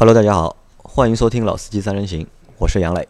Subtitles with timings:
[0.00, 2.22] Hello，大家好，欢迎收听《老司机三人行》，
[2.56, 3.08] 我是杨磊。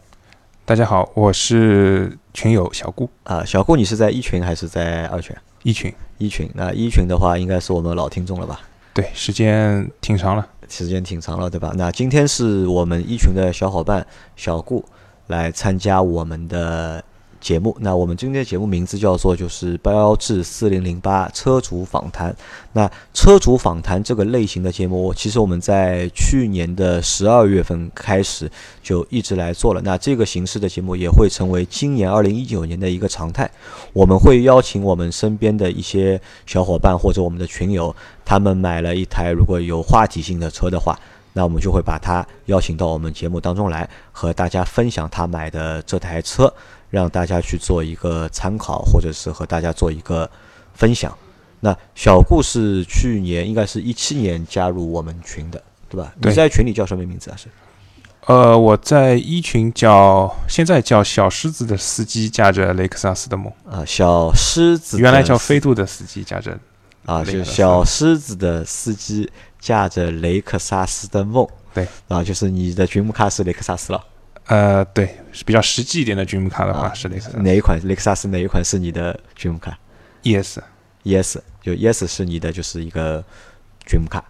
[0.64, 3.44] 大家好，我是群友小顾啊。
[3.44, 5.36] 小顾，你是在一群还是在二群？
[5.64, 6.50] 一群，一群。
[6.54, 8.62] 那一群的话，应该是我们老听众了吧？
[8.94, 11.74] 对，时间挺长了，时间挺长了，对吧？
[11.76, 14.82] 那今天是我们一群的小伙伴小顾
[15.26, 17.04] 来参加我们的。
[17.40, 22.34] 节目，那我们今天的节目名字叫做就是标致四零零八车主访谈。
[22.72, 28.50] 那车主访谈这个类型的节目，其实我们在去年的十二月份开始
[28.82, 29.80] 就一直来做了。
[29.82, 33.50] 那这个形式的节目也会成为今年二零一九年的一个常态。
[33.92, 40.98] 我们会邀请我们身边的一些小伙伴或者我们的群友，他们买了一台如果有话题性的车的话，
[41.32, 46.52] 那我们就会把他邀请到我们节目当中来，和大家分享他买的这台车。
[46.90, 50.30] 让大家去做一个参考，或者是和大家做一个
[50.74, 51.16] 分享。
[51.60, 56.14] 那小顾是去年应该是一七年加入我们群的，对吧？
[56.22, 57.36] 你在群里叫什么名字啊？
[57.36, 57.48] 是？
[58.26, 66.58] 呃，我在一群叫现在叫小狮子的司机驾着雷克萨斯的梦啊，小狮子原来叫飞度的司机驾着
[67.06, 74.04] 啊，就小狮子的司机驾着雷克萨斯的梦，对啊，就是你的群目卡是雷克萨斯了。
[74.48, 77.78] 呃，对，是比较实际一点的 Dream 卡的话是雷克萨哪一款？
[77.86, 79.78] 雷克萨斯哪一款是你的 Dream 卡
[80.22, 83.22] ？ES，ES 就 ES 是你的就是一个
[83.86, 84.24] Dream 卡。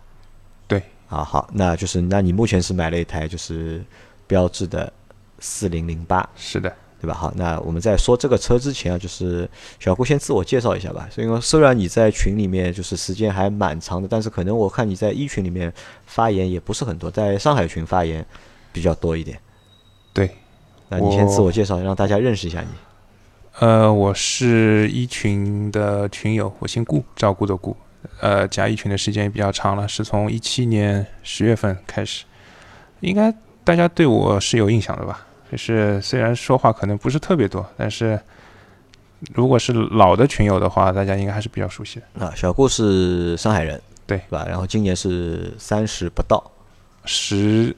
[0.67, 3.81] 对，啊好，那就是那你目前是买了一台就是
[4.27, 4.93] 标致的
[5.39, 7.15] 四零零八，是的，对吧？
[7.15, 11.09] 好，那我们在说这个车之前啊，就是小顾先自我介绍一下吧。
[11.17, 15.73] 因为虽然你在群里面就是时间还蛮长的，但是可能我看你在一群里面
[16.07, 18.27] 发言也不是很多，在上海群发言
[18.73, 19.41] 比较多一点。
[20.19, 20.29] 对，
[20.89, 22.67] 那你先自我介绍，让大家认识一下你。
[23.61, 27.77] 呃，我是一群的群友，我姓顾，照顾的顾。
[28.21, 32.25] 呃，加一群的时间也比较长了，是从一七年十月份开始。
[32.99, 35.25] 应该大家对我是有印象的吧？
[35.53, 38.19] 就是虽然说话可能不是特别多，但是
[39.33, 42.27] 如果是老的群友的话，大家应该还是比较熟悉的。
[42.27, 44.45] 啊，小顾是上海人，对吧？
[44.49, 46.51] 然后今年是三十不到，
[47.05, 47.77] 十。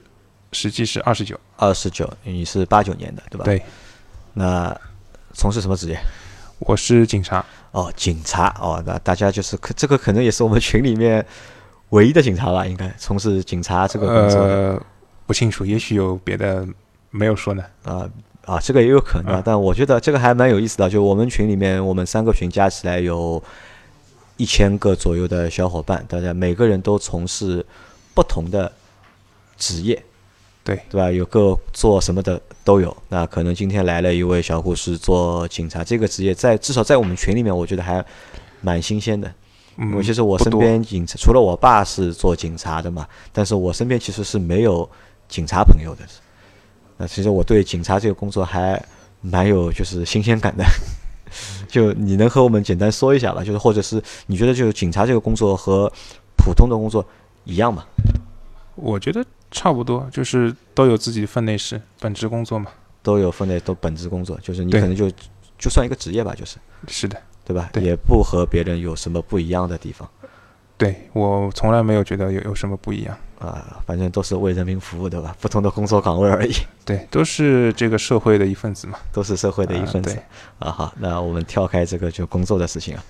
[0.51, 3.45] 实际是二十九，二十九，你是八九年的，对吧？
[3.45, 3.61] 对。
[4.33, 4.75] 那
[5.33, 5.99] 从事什么职业？
[6.59, 7.43] 我是警察。
[7.71, 11.25] 哦，警察哦，那大家就是可这个可能也是我们群里面
[11.89, 12.65] 唯一的警察吧？
[12.65, 14.39] 应该从事警察这个工作。
[14.41, 14.81] 呃，
[15.25, 16.67] 不清楚，也许有别的
[17.09, 17.63] 没有说呢。
[17.83, 18.09] 啊
[18.45, 20.89] 啊，这个也有可能，但我觉得这个还蛮有意思的。
[20.89, 23.41] 就我们群里面，我们三个群加起来有
[24.35, 27.65] 一千个左右的小伙伴，大家每个人都从事
[28.13, 28.71] 不同的
[29.57, 30.03] 职业。
[30.63, 31.11] 对对吧？
[31.11, 32.95] 有个做什么的都有。
[33.09, 38.03] 那可能今天来了一位小护士做警察，这个职业在至少在我们群里面，我觉得还
[38.61, 39.31] 蛮新鲜的。
[39.77, 44.87] 因为其实我身边警察除了我爸是做警察的嘛，但是我身边其实是没有
[45.27, 46.03] 警察朋友的。
[46.97, 48.79] 那其实我对警察这个工作还
[49.21, 50.63] 蛮有就是新鲜感的。
[51.67, 53.43] 就你能和我们简单说一下吧？
[53.43, 55.91] 就是或者是你觉得就是警察这个工作和
[56.37, 57.03] 普通的工作
[57.45, 57.85] 一样吗？
[58.75, 59.25] 我觉得。
[59.51, 62.71] 差不多，就是都有自己分内事，本职工作嘛。
[63.03, 65.11] 都有分内，都本职工作，就是你可能就
[65.57, 66.57] 就算一个职业吧，就是。
[66.87, 67.69] 是的，对吧？
[67.75, 70.09] 也不和别人有什么不一样的地方。
[70.77, 76.51] 对我从来没有觉得有有什么不一样啊，反正都是为人民服务的吧，不同的工作岗位而已。
[76.83, 80.17] 对，都是这个社会的一份子嘛，都是社会的一份子。
[80.57, 83.03] 啊，好，那我们跳开这个就工作的事情啊。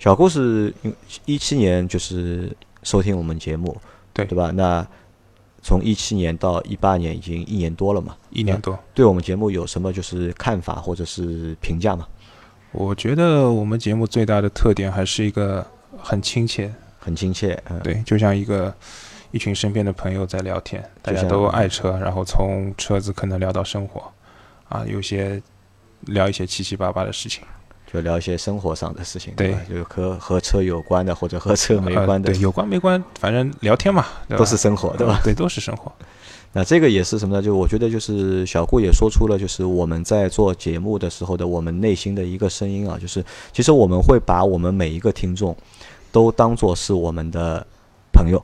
[0.00, 0.74] 小顾是
[1.24, 2.50] 一七年就是
[2.82, 3.80] 收听我们节目，
[4.12, 4.50] 对对吧？
[4.50, 4.84] 那
[5.62, 8.16] 从一七年到一八年，已经一年多了嘛？
[8.30, 12.06] 一年多，对我们节目有什么就是看法或者是评价吗？
[12.72, 15.64] 我觉得我们节目最大的特点还是一个
[15.96, 17.62] 很亲切，很亲切。
[17.68, 18.74] 嗯，对，就像一个
[19.30, 24.10] 一群身边的朋友在聊天，大家都爱车，然后从车子可能聊到生活，
[24.68, 25.40] 啊，有些
[26.06, 27.44] 聊一些七七八八的事情。
[27.92, 35.20] 就聊一些生活上的事情，对，就和和车有关的或者和车没关的，对，有关没关，反正聊天嘛，都是生活，对吧？
[35.22, 35.92] 对，都是生活。
[36.54, 37.42] 那这个也是什么呢？
[37.42, 43.22] 就我觉得，就是小顾也说出了，就是我们在做节目的时候的我们内心的一个声音啊，就是
[43.52, 45.54] 其实我们会把我们每一个听众
[46.10, 47.66] 都当做是我们的
[48.10, 48.42] 朋友，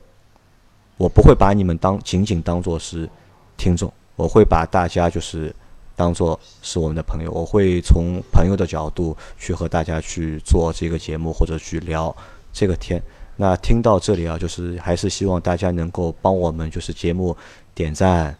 [0.97, 3.09] 我不会把你们当仅仅当做是
[3.57, 5.53] 听众，我会把大家就是。
[5.99, 12.15] 当做是我们的朋友，我会从朋友的角度去和大家去做这个节目，或者去聊
[12.53, 13.03] 这个天。
[13.35, 17.35] 那听到这里啊，就是还是希望大家能够帮我们，就是节目
[17.75, 18.33] 点赞、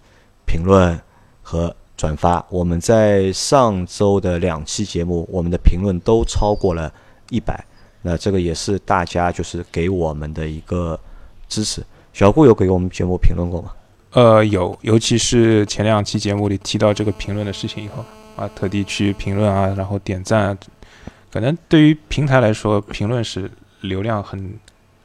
[0.45, 0.97] 评论
[1.41, 2.45] 和转发。
[2.49, 6.89] 我们在上周的两期节目，我们的评论都超过了
[7.29, 7.61] 一百，
[8.03, 10.97] 那这个也是大家就是给我们的一个
[11.49, 11.83] 支持。
[12.13, 13.73] 小顾有给我们节目评论过吗？
[14.11, 18.03] 呃，有，尤其是前两期节目里提到这个评论的事情以后
[18.35, 20.57] 啊，特地去评论啊，然后点赞啊，
[21.31, 23.49] 可能对于平台来说，评论是
[23.81, 24.51] 流量很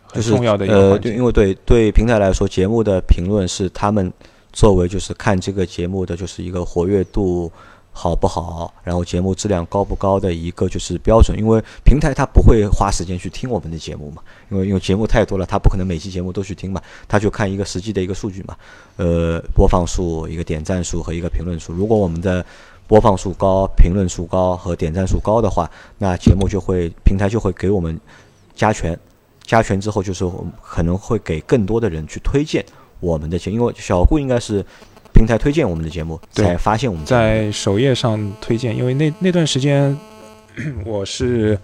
[0.06, 0.98] 很重要的一个。
[0.98, 4.10] 对，因为对对平台来说，节目的评论是他们
[4.52, 7.52] 作为就是看这个节目的就是一个活跃度
[7.96, 11.38] 好不好，然后节目质量高不高的一个就是标准。
[11.38, 14.20] 因为平台它不会花时间去听我们的节目嘛，
[14.50, 18.56] 因为因为节目太多了，它不可能每期节目都去听嘛，它就看一个实际的一个数据嘛，
[18.96, 21.72] 呃，播放数、一个点赞数和一个评论数。
[21.72, 22.44] 如果我们的
[22.88, 27.98] 播放数高、评论数高和点赞数高的话，那节目就会平台就会给我们
[28.56, 28.98] 加权，
[29.44, 32.62] 加权之后就是我可能会给更多的人去推荐
[32.98, 34.66] 我们的节目，因为小顾应该是
[35.14, 39.96] 平台推荐我们的节目对才发现我们在首页上推荐，因为那那段时间
[40.84, 41.58] 我是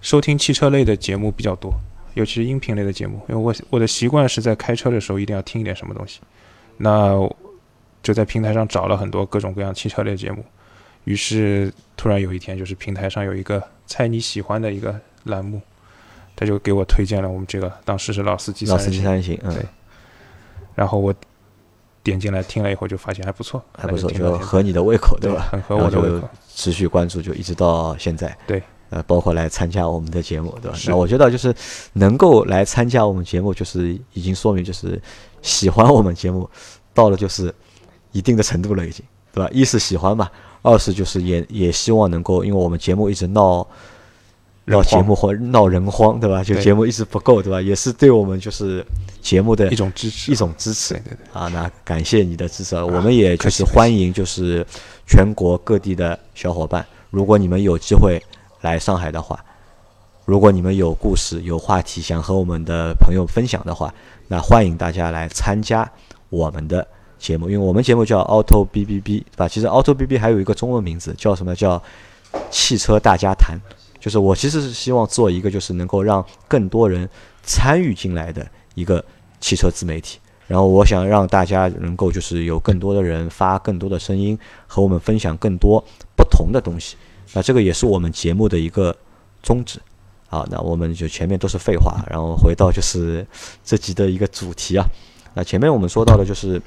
[0.00, 1.72] 收听汽车类的节目比较多，
[2.14, 6.20] 尤其是音频类的节目，因为我我的习惯是在开车的时候一定要听一点什么东西，
[6.76, 7.12] 那
[8.02, 10.44] 就在平台上找了很多各种各样汽车类的节目，
[11.04, 15.60] 于是突然有一天，就是平台上有一个猜你喜欢的一个栏目，
[16.36, 19.54] 他就给我推荐了我们这个当时是老司机老司三人行，机三人行，嗯。
[19.54, 19.64] 对，
[20.74, 21.12] 然后我
[22.06, 25.48] 点进来听了以后就发现还不错，还不错，就合你的胃口，对吧？
[25.50, 26.28] 很合我的胃口。
[26.54, 28.36] 持续关注，就一直到现在。
[28.46, 30.78] 对，呃，包括来参加我们的节目，对吧？
[30.86, 31.52] 那我觉得就是
[31.94, 35.02] 能够来参加我们节目，就是已经说明就是
[35.42, 36.48] 喜欢我们节目
[36.94, 37.52] 到了就是
[38.12, 39.50] 一定的程度了，已经，对吧？
[39.52, 40.30] 一是喜欢嘛，
[40.62, 43.66] 二是就是也也希望能够，因为我们节目一直闹。
[44.66, 46.42] 闹节目或闹人荒，对吧？
[46.42, 47.60] 就节目一直不够，对吧？
[47.62, 48.84] 也是对我们就是
[49.20, 51.48] 节目的一种支持，一种支持对对对，啊。
[51.48, 54.66] 那感谢你的支持，啊，我们也就是欢迎就是
[55.06, 58.20] 全国各地的小伙伴，如果你们有机会
[58.60, 59.38] 来上海的话，
[60.24, 63.94] 如果你们有故事、有话题想和我们的朋友分享的话，
[64.26, 65.88] 那欢迎大家来参加
[66.28, 66.84] 我们的
[67.20, 69.46] 节目，因为我们节目叫 Auto B B B，对吧？
[69.46, 71.54] 其实 Auto B B 还有一个中文名字叫什么？
[71.54, 71.80] 叫
[72.50, 73.56] 汽车大家谈。
[74.06, 77.10] 就是我其实是希望做一个，就是能够让更多人
[77.42, 79.04] 参与进来的一个
[79.40, 80.20] 汽车自媒体。
[80.46, 84.38] 然后我想让大家能够就是有更多的人发更多的声音，
[84.68, 86.94] 和我们分享更多不同的东西。
[87.32, 88.96] 那这个也是我们节目的一个
[89.42, 89.80] 宗旨。
[90.28, 93.26] 好，那我们就前面都是废话，然后回到就是
[93.64, 94.86] 这集的一个主题啊。
[95.34, 96.62] 那前面我们说到的就是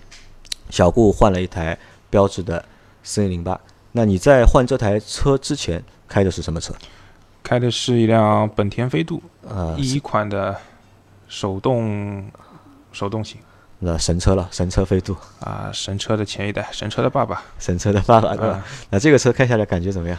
[0.69, 2.65] 小顾换了一台标致的
[3.01, 3.57] 四零零八。
[3.93, 6.73] 那你在换这台车之前开的是什么车？
[7.49, 10.55] 开的是一辆本田飞度呃，一款的
[11.27, 12.23] 手动
[12.91, 13.39] 手动型
[13.79, 18.53] 那神车了，神车飞度，啊，神车的前一代，神车的爸爸神车的爸爸，对吧？
[18.53, 20.15] 啊，那这个车开下来感觉怎么样？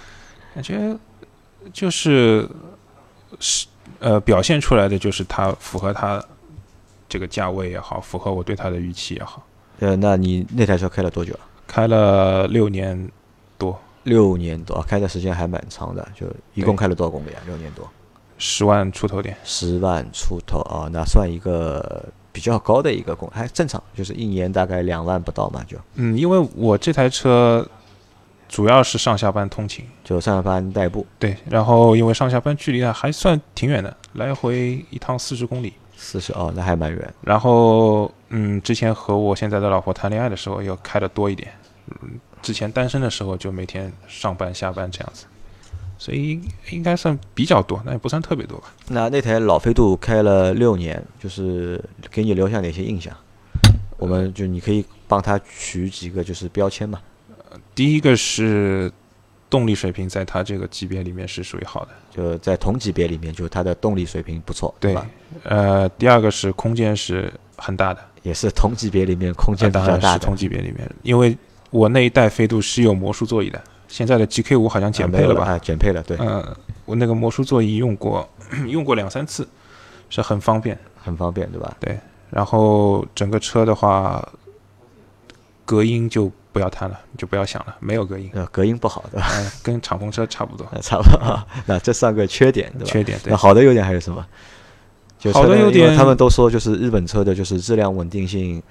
[0.57, 0.97] 感觉
[1.73, 2.49] 就是
[3.39, 3.69] 是
[4.01, 6.21] 呃表现出来的就是它符合它
[7.09, 9.47] 这个价位也好，符合我对它的预期也好，
[9.79, 11.41] 呃，那你那台车开了多久了？
[11.69, 13.09] 开了六年
[13.57, 17.43] 多，六年多，啊开的时间还蛮长的，就一共开了多少公里啊？
[17.47, 17.89] 六年多，
[18.39, 19.37] 十万出头点。
[19.45, 27.67] 十万出头啊，那算一个比较高的一个公，还正常，就是一年大概两万不到嘛，就嗯，因为我这台车
[28.49, 35.75] 主要是上下班通勤，就上下班代步，对，然后因为上下班距离啊还算挺远的，来回一趟四十公里。
[36.03, 37.15] 四十哦，那还蛮远。
[37.21, 41.53] 然后，嗯，之前和我现在的老婆谈恋爱的时候，要开的多一点。
[41.89, 45.27] 嗯，之前单身的时候就每天上班下班这样子，
[45.99, 48.73] 所以应该算比较多，那也不算特别多吧。
[48.89, 53.15] 那那台老飞度开了六年，就是给你留下哪些印象？
[53.99, 56.99] 我们就你可以帮他取几个就是标签嘛。
[57.75, 58.91] 第一个是
[59.51, 61.91] 动力水平，在它这个级别里面是属于好的。
[62.11, 65.07] 就在同级别里面，就是它的动力水平不错，对吧？
[65.45, 70.35] 呃，第二个是空间是很大的，也是同级别里面空间比当较大的然是同。
[70.35, 71.37] 级别里面，因为
[71.71, 75.45] 我那一代飞度是有魔术座椅的，现在的 GK 五好像减配了吧？
[75.45, 76.45] 啊，减配了，对，嗯，
[76.85, 78.29] 我那个魔术座椅用过，
[78.67, 79.47] 用过两三次，
[80.09, 80.79] 是很方便。
[81.03, 81.75] 很方便，对吧？
[81.81, 81.99] 对
[82.29, 84.23] 然后整个车的话，
[85.65, 89.27] 隔音就不要谈了，就不要想了，没有隔音，呃，隔音不好，对吧？
[89.39, 90.67] 嗯、跟敞篷车差不多。
[90.73, 91.47] 呃 差不多啊。
[91.67, 92.87] 那这算个缺点，对吧？
[92.87, 94.25] 缺 点对那，好的优点还有什么？
[95.19, 98.63] 就好的车呢因为优点他们都说就是日本车的就是质量稳定性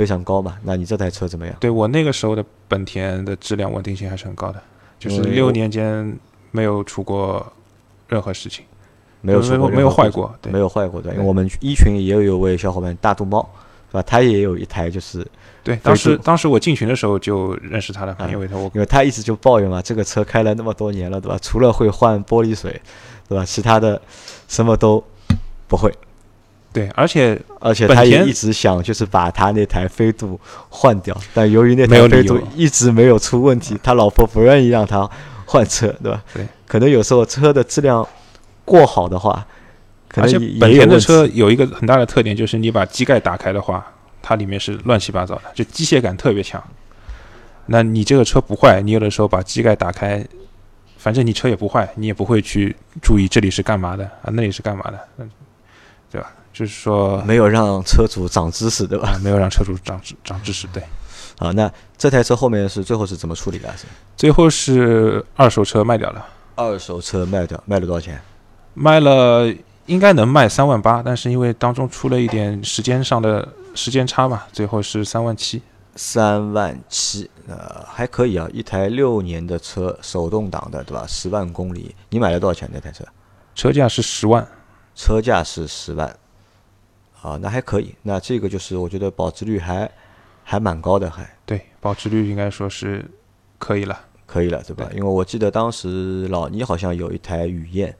[0.00, 0.56] 非常高嘛。
[0.62, 1.54] 那你这台车怎么样？
[1.60, 4.62] 对我那个时候的本田的质量稳定性还是很高的，
[4.98, 6.18] 就是六年间
[6.52, 7.46] 没有出过
[8.08, 8.64] 任何事情，
[9.20, 11.12] 没有出过没有坏过，对没有坏过对。
[11.12, 13.46] 因为对我们一群也有一位小伙伴大肚猫，
[13.90, 14.02] 是吧？
[14.02, 15.26] 他也有一台，就是
[15.62, 15.76] 对。
[15.82, 21.38] 当时当时我进群的时候就认识他了，啊因为他我因为他一直就抱怨嘛，这个车开了那么多年了，对吧？
[21.42, 22.80] 除了会换玻璃水，
[23.28, 23.44] 对吧？
[23.44, 24.00] 其他的
[24.48, 25.04] 什么都
[25.68, 25.92] 不会。
[26.72, 35.08] 对，而且而且他也一直想就是把他那台飞度换掉，但由于那台飞度一直没有出问题，他老婆不愿意让他
[35.46, 36.22] 换车，对吧？
[36.32, 38.06] 对，可能有时候车的质量
[38.64, 39.44] 过好的话，
[40.06, 43.84] 可而且能也本田的车有一个很大的特点，就是你把机盖打开的话，
[44.22, 46.62] 它里面是乱七八糟的，就机械感特别强。
[47.66, 50.24] 那你这个车不坏，你有的时候把机盖打开，
[50.98, 55.30] 反正你车也不坏，你也不会去注意这里是干嘛的啊，那里是干嘛的，嗯，
[56.12, 56.32] 对吧？
[56.60, 59.08] 就是说没有让车主长知识，对吧？
[59.08, 60.66] 啊，没有让车主长知长知识。
[60.74, 60.82] 对，
[61.38, 63.74] 啊，那这台车后面是最后是怎么处理的？
[64.14, 66.26] 最后是二手车卖掉了，
[66.56, 68.20] 二手车卖掉，卖了多少钱？
[68.74, 69.50] 卖了
[69.86, 75.62] 应该能卖三万八，但是因为当中出了一点时间上的时间差嘛，最后是三万七。
[75.96, 81.06] 三万七，呃，还可以啊，一台六年的车，手动挡的，对吧？
[81.08, 83.02] 十万公里，你买了多少钱那台车？
[83.54, 84.46] 车价是十万，
[84.94, 86.14] 车价是十万，
[87.22, 87.94] 啊，那还可以。
[88.02, 89.90] 那这个就是我觉得保值率还
[90.42, 93.04] 还蛮高的，还对，保值率应该说是
[93.58, 93.98] 可以了。
[94.26, 94.88] 可以了，对吧？
[94.94, 97.92] 因为我记得当时老倪好像有一台雨燕，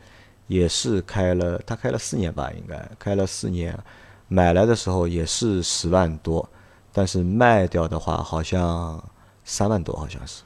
[0.46, 3.76] 也是开了，他开了四年吧，应该开了四年，
[4.28, 6.48] 买来的时候也是十万多，
[6.92, 9.02] 但是卖掉的话好像
[9.42, 10.44] 三万多，好像是。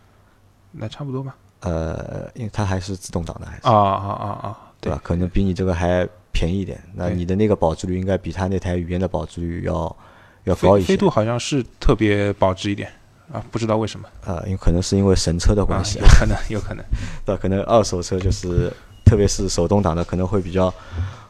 [0.72, 1.36] 那差不多吧。
[1.60, 4.58] 呃，因为它还是自动挡的，还是啊啊啊啊！
[4.80, 4.98] 对吧？
[5.04, 6.78] 可能比你这个还便宜一点。
[6.94, 9.96] 那你的那个保值率应该比他那台语言的保值率要
[10.44, 10.88] 要高一些。
[10.88, 12.92] 飞飞度好像是特别保值一点
[13.32, 16.84] 啊，不知道为什么啊，因为可能是因为神车的啊关，系有，可能有可能。
[17.24, 17.34] 对？
[17.40, 18.70] 可能二手车就是，
[19.06, 20.72] 特别是手动挡的可能会比较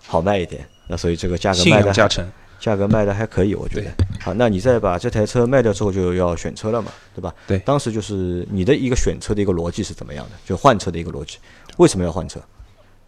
[0.04, 0.66] 好卖一点。
[0.88, 3.90] 那所以这个价格卖的仰加成，价格卖的还可以，我觉得。
[4.20, 7.32] 好，那你再把这台车卖掉之后，就要选车了嘛，对吧？
[7.46, 10.32] 对当时就是你的一个选车的一个逻辑是怎么样的？
[10.44, 11.38] 就换车的一个逻辑，
[11.76, 12.40] 为什么要换车？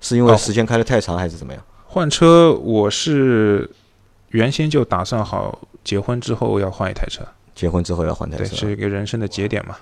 [0.00, 1.62] 是因为哦时间开得太长，还是怎么样？
[1.96, 3.70] 换车我是
[4.28, 9.74] 原先就打算好结婚之后要换一台车，结婚之后要换台对，车，是一个人生的节点嘛。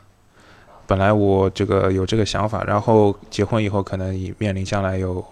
[0.87, 5.27] 本来我这个有这个想法，然后结婚以后可能也面临将来有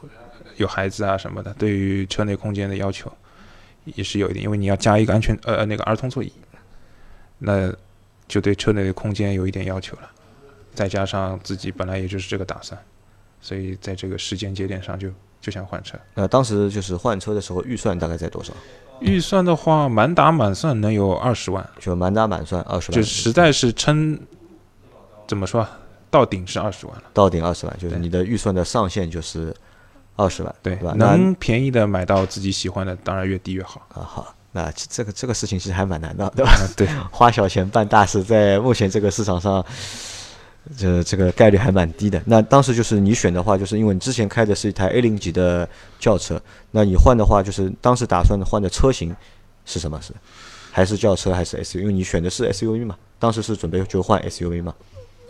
[0.56, 3.12] 有孩子啊什么的，对于车内空间的要求
[3.84, 6.32] 也是有一点，因为你要加一个安全呃那个儿童座椅，
[7.38, 7.72] 那
[8.26, 10.10] 就对车内的空间有一点要求了。
[10.74, 12.76] 再加上自己本来也就是这个打算，
[13.40, 15.08] 所以在这个时间节点上就
[15.42, 15.98] 就想换车。
[16.14, 18.54] 那当时就是换车的时候预算大概在多少？
[19.00, 24.16] 预算的话，满打满算能有二十万，就满打满算二十万，就实在是撑，
[25.26, 27.02] 怎么说啊，到顶是二十万了。
[27.12, 29.52] 到顶二十万，就是你的预算的上限就是
[30.14, 30.94] 二十万，对，吧？
[30.96, 33.84] 能便宜的买到自己喜欢的，当然越低越好。
[33.92, 36.52] 啊好，那这这个这个事情其实还蛮难的，对吧？
[36.52, 39.64] 啊，对，花小钱办大事，在目前这个市场上，
[40.76, 42.22] 这这个概率还蛮低的。
[42.26, 46.40] 那当时就是你选的话，就是因为你之前开的是一台 A 零级的轿车，
[46.70, 49.14] 那你换的话，就是当时打算换的车型
[49.64, 50.00] 是什么？
[50.00, 50.12] 是
[50.70, 51.80] 还是轿车还是 SUV？
[51.80, 54.74] 因为你选的是 SUV 嘛，当时是准备就换 SUV 嘛？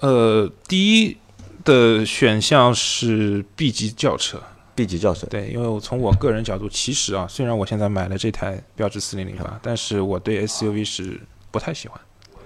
[0.01, 1.17] 呃，第一
[1.65, 4.41] 的选项是 B 级轿车
[4.75, 11.21] ，B 级轿车，对，因为我从我个人角度，其实啊，虽然我现在买了这台标致四零零八，但是我对 SUV 是
[11.51, 12.01] 不太喜欢。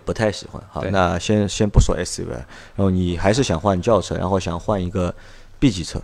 [0.07, 0.63] 不太喜欢。
[0.71, 5.15] 好，那先先不说 SUV，然后你还是想换轿车，然后想换一个
[5.59, 6.01] B 级车。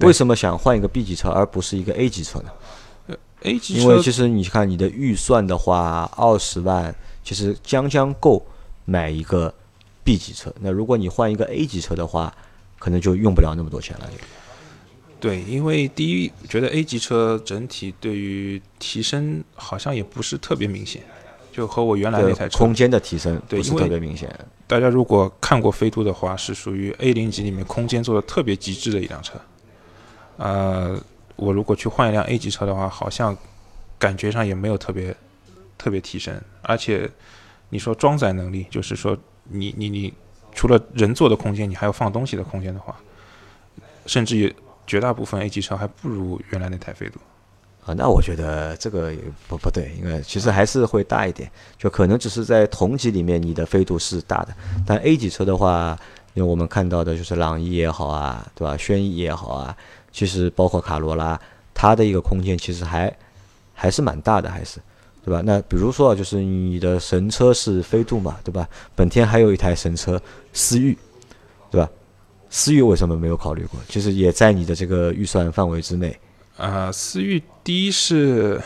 [0.00, 6.92] 为什么想换一个 B 级车而不是一个 A 级车呢？A 级因为其实你看你的预算的话，二十万
[7.22, 8.44] 其实将将够
[8.84, 9.54] 买一个
[10.02, 10.52] B 级车。
[10.60, 12.34] 那如果你换一个 A 级车的话，
[12.80, 14.10] 可能就用不了那么多钱了。
[15.20, 21.02] 对，因为第一，觉得 A 级车整体对于提升好像也不是特别明显，
[21.54, 24.28] 就和我原来那台车空间的提升不是对因为特别明显。
[24.66, 29.34] 大家如果看过飞度的话，是属于 A 零级里面空间做的特别极致的一辆车。
[30.36, 31.00] 呃，
[31.36, 33.36] 我如果去换一辆 A 级车的话，好像
[34.00, 35.16] 感觉上也没有特别
[35.78, 37.08] 特别提升，而且
[37.68, 40.12] 你说装载能力，就是说你你你
[40.52, 42.96] 除了人坐的空间，你还有放东西的空间的话，
[44.06, 44.52] 甚至于
[44.88, 47.20] 绝大部分 A 级车还不如原来那台飞度。
[47.84, 54.54] 啊，那我觉得这个也不不对，因为其实还是会大一点，就可能只是在同级里面你的飞度是大的，
[54.86, 55.98] 但 A 级车的话，
[56.32, 58.74] 因为我们看到的就是朗逸也好啊，对吧？
[58.76, 59.76] 轩逸也好啊，
[60.10, 61.38] 其实包括卡罗拉，
[61.74, 63.14] 它的一个空间其实还
[63.74, 64.80] 还是蛮大的，还是
[65.22, 65.42] 对吧？
[65.44, 68.66] 那比如说啊就是你的神车是飞度嘛，对吧？
[68.96, 70.18] 本田还有一台神车
[70.54, 70.96] 思域，
[71.70, 71.86] 对吧？
[72.48, 73.78] 思域为什么没有考虑过？
[73.90, 76.18] 其实也在你的这个预算范围之内。
[76.56, 78.60] 呃，思域第一是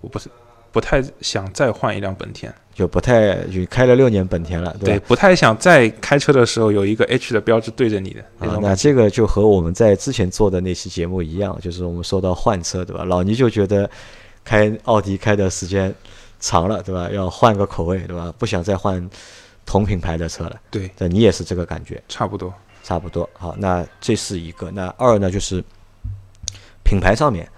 [0.00, 0.28] 我不是
[0.72, 13.04] 不太想再换一辆本田，就不太就开了六年本田了，对对，不太想再开车的时候有一个 H 的标志对着你的那啊，那这个就和我们在之前做的那期节目一样，就是我们说到换车，对吧？
[13.04, 13.88] 老倪就觉得
[14.44, 15.94] 开奥迪开的时间
[16.40, 17.08] 长了，对吧？
[17.10, 18.34] 要换个口味，对吧？
[18.38, 19.08] 不想再换
[19.64, 20.56] 同品牌的车了。
[20.70, 22.52] 对，这你也是这个感觉，差不多。
[22.82, 23.28] 差不多。
[23.34, 24.68] 好，那这是一个。
[24.72, 25.62] 那二呢，就是
[26.82, 27.48] 品牌上面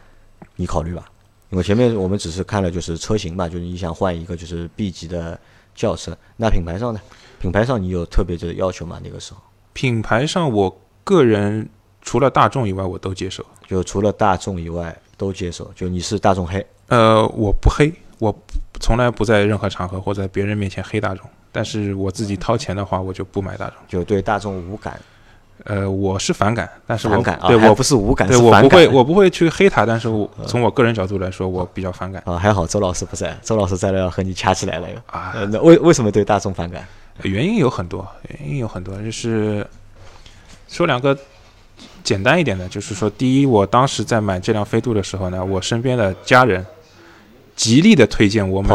[0.57, 1.05] 你考虑吧，
[1.51, 5.39] 因为前面我们只是看了就是车型吧，就是你想换一个就是 B 级的
[5.75, 6.17] 轿车。
[6.37, 7.01] 那品牌上呢？
[7.41, 9.01] 品牌上你有特别的要求吗？
[9.05, 9.41] 那个时候？
[9.73, 11.69] 品牌上，我个人
[12.01, 13.45] 除了大众以外，我都接受。
[13.69, 15.71] 就除了大众以外都接受。
[15.75, 16.65] 就你是大众黑？
[16.89, 18.35] 呃，我不黑，我
[18.81, 21.29] 从来不在任何场合或在别人面前黑大众。
[21.51, 25.01] 但是我自己掏钱的话，我就不买大众，就对大众无感。
[25.63, 32.23] 呃，我是反感，但是我感对我不是无感，对我不会，我不会去黑他，但是我从我个人角度来说，我比较反感。
[32.27, 34.89] 啊，还好周老师不在，周老师在了要和你掐起来了。
[35.07, 36.87] 啊，那为为什么对大众反感？
[37.23, 39.67] 原因有很多，原因有很多，就是
[40.69, 41.17] 说两个
[42.03, 46.67] 简单一点的，就是说，第一，我当时在买这辆飞度的时候呢，我身边的家人
[47.57, 48.69] 极力的推荐我买，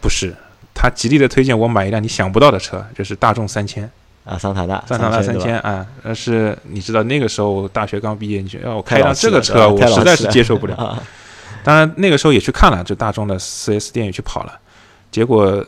[0.00, 0.34] 不是，
[0.74, 3.90] 他极力的推荐我买一辆你想不到的车，就是大众三千。
[4.24, 11.02] 啊，桑塔纳，桑塔纳三千啊，但是你知道那个时候我大学刚毕业，你觉得我开辆这个车，我实在是接受不了。
[11.62, 14.58] 当然那个时候也去看了，就大众的四 S 店也去跑了，
[15.10, 15.64] 结果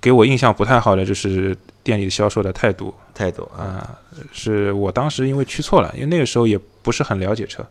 [0.00, 3.96] 给我印象不太好的就是店里销售的态度，态度啊，
[4.32, 7.64] 是我当时因为去错了，因为那个时候也不是很了解车，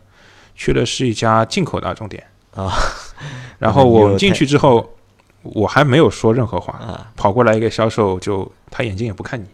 [0.54, 2.22] 去的是一家进口大众店
[2.54, 2.72] 啊，
[3.58, 4.94] 然后我进去之后，
[5.42, 9.46] 我还没有说任何话，跑过来一个销售就他眼睛也不看你。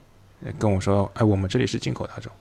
[0.58, 2.32] 跟我说，哎，我们这里是进口大众，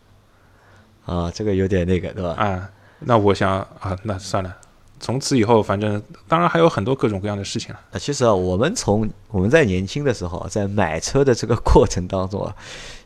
[1.05, 2.31] 啊，这个有点那个，对吧？
[2.31, 4.55] 啊，那我想啊，那算了，
[4.99, 7.79] 从此以后，反正当然还有很多各种各样的事情了。
[7.91, 12.55] 那其实啊，我们从我们在年轻的时候，在买车的这个过程当中啊，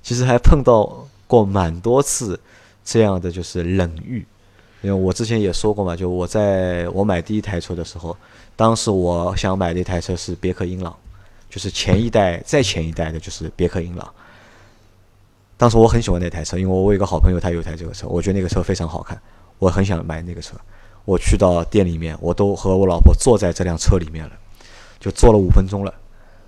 [0.02, 2.40] 其实还碰到过蛮多次
[2.84, 4.26] 这样的就是冷遇。
[4.82, 8.16] 因为我之前也说过嘛，就我在我买第一台车的时候，
[8.56, 10.94] 当时我想买的一台车是别克英朗，
[11.50, 14.14] 就是前一代再前一代的就是别克英朗。
[15.58, 19.20] 当时我很喜欢那台车，因为我有一个好朋友，他有一台这个车，我觉得那个车非常好看，
[19.60, 20.56] 我很想买那个车。
[21.06, 24.32] 我去到店里面，我都和我老婆坐在这辆车里面了，
[25.00, 25.94] 就坐了五分钟了，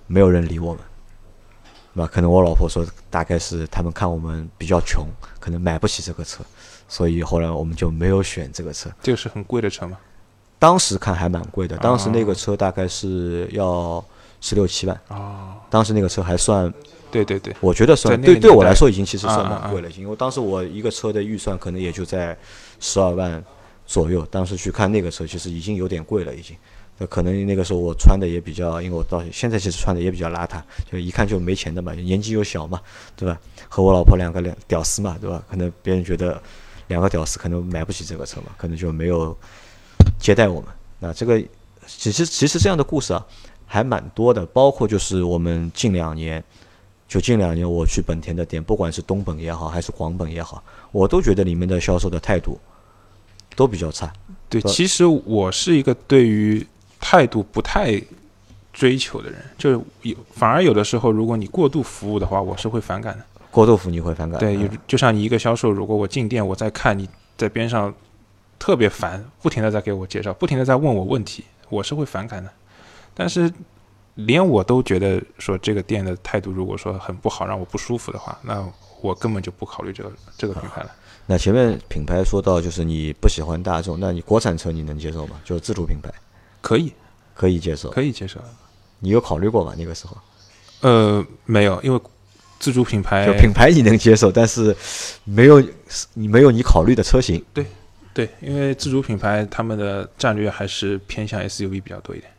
[0.06, 0.82] 没有人理我们，
[1.94, 2.10] 对吧？
[2.10, 5.06] 可能我老婆说，大概是他们看我们比较穷，
[5.38, 6.42] 可能买不起这个车，
[6.88, 8.90] 所以后来我们就没有选这个车。
[9.02, 9.98] 这个是很贵的车吗？
[10.58, 14.02] 当时看还蛮贵的，当时那个车大概是要
[14.46, 15.00] 十六七万。
[15.08, 15.54] 哦。
[15.68, 16.72] 当时那个车还算。
[17.08, 22.36] 对对对，我觉得算对对我来说已经其实算蛮贵了，因为当时我一个车的预算可能也就在
[22.78, 23.42] 十二万
[23.86, 24.26] 左右。
[24.26, 26.54] 当时去看那个车，其实已经有点贵了，已经。
[26.98, 32.80] 那可能那个时候我穿的也比较，因为我到现在其实穿的也比较邋遢，就一看就没钱的嘛，年纪又小嘛，
[33.14, 33.38] 对吧？
[33.68, 35.42] 和我老婆两个两屌丝嘛，对吧？
[35.48, 36.42] 可能别人觉得
[36.88, 39.34] 两个屌丝可能买不起这个车嘛，可能就没有
[40.18, 40.68] 接待我们。
[40.98, 41.40] 那这个
[41.86, 43.24] 其实其实这样的故事啊
[43.66, 46.42] 还蛮多的，包括就是我们近两年。
[47.08, 52.58] 就近两年，我去本田的店，不管是东本也好，还是广本也好，我都觉得里面的销售的态度
[53.54, 54.12] 都比较差。
[54.48, 56.66] 对，其实我是一个对于
[56.98, 58.02] 态度不太
[58.72, 63.24] 追求的人，就是有反而有的时候，如果你过度服务的话，我是会反感的。
[63.52, 64.40] 过度服务你会反感？
[64.40, 67.94] 对，有就像你一个销售，如果我进店，我在看你在边上
[68.58, 72.50] 特别烦，不停的在给我介绍，不停的在问我问题，我是会反感的。
[73.16, 73.50] 但是。
[74.18, 78.66] 连我都觉得说这个店的态度，如果说很不好，让我不舒服的话，那
[79.02, 80.90] 我根本就不考虑这个这个品牌了。
[81.26, 85.38] 那前面品牌说到就是你不喜欢大众，那你国产车你能接受吗？
[85.44, 86.10] 就是自主品牌，
[86.62, 86.94] 可以，
[87.34, 88.40] 可以接受，可以接受。
[89.00, 89.74] 你有考虑过吗？
[89.76, 90.16] 那个时候？
[90.80, 92.00] 呃，没有，因为
[92.58, 94.74] 自主品牌，就品牌你能接受，但是
[95.24, 95.62] 没有
[96.14, 97.44] 你没有你考虑的车型。
[97.52, 97.66] 对，
[98.14, 102.32] 对，因为自主品牌他们的战略还是偏向 SUV 比较多一点。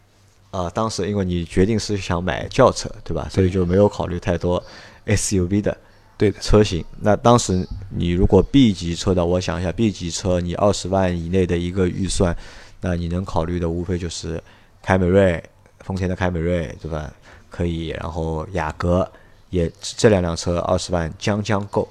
[0.50, 3.28] 啊，当时因为你决定是想买轿车，对吧？
[3.30, 4.64] 所以就没有考虑太多
[5.06, 5.78] SUV 的
[6.18, 6.84] 对的车型。
[7.02, 12.36] 那当时你如果 B 级车的，我想一下，B 级车你二十万以内的一个预算，
[12.82, 14.42] 那你能考虑的无非就是
[14.82, 15.44] 凯美瑞，
[15.82, 17.12] 丰田的凯美瑞，对吧？
[17.50, 19.10] 可以，然后雅阁
[19.50, 21.88] 也这两辆车二十万将将够，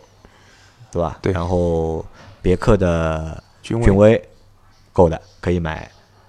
[0.90, 1.18] 对吧？
[1.20, 1.32] 对。
[1.32, 2.04] 然后
[2.40, 4.20] 别克的君威
[4.92, 5.88] 够的，可以买。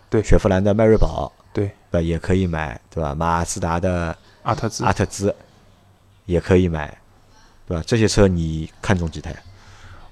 [0.09, 0.21] 对。
[0.21, 1.31] 雪佛兰的迈锐宝。
[1.91, 3.15] 对，呃，也可以买，对吧？
[3.15, 5.33] 马自达的阿特兹，阿特兹
[6.25, 6.97] 也可以买，
[7.67, 7.83] 对吧？
[7.85, 9.35] 这些车你看中几台？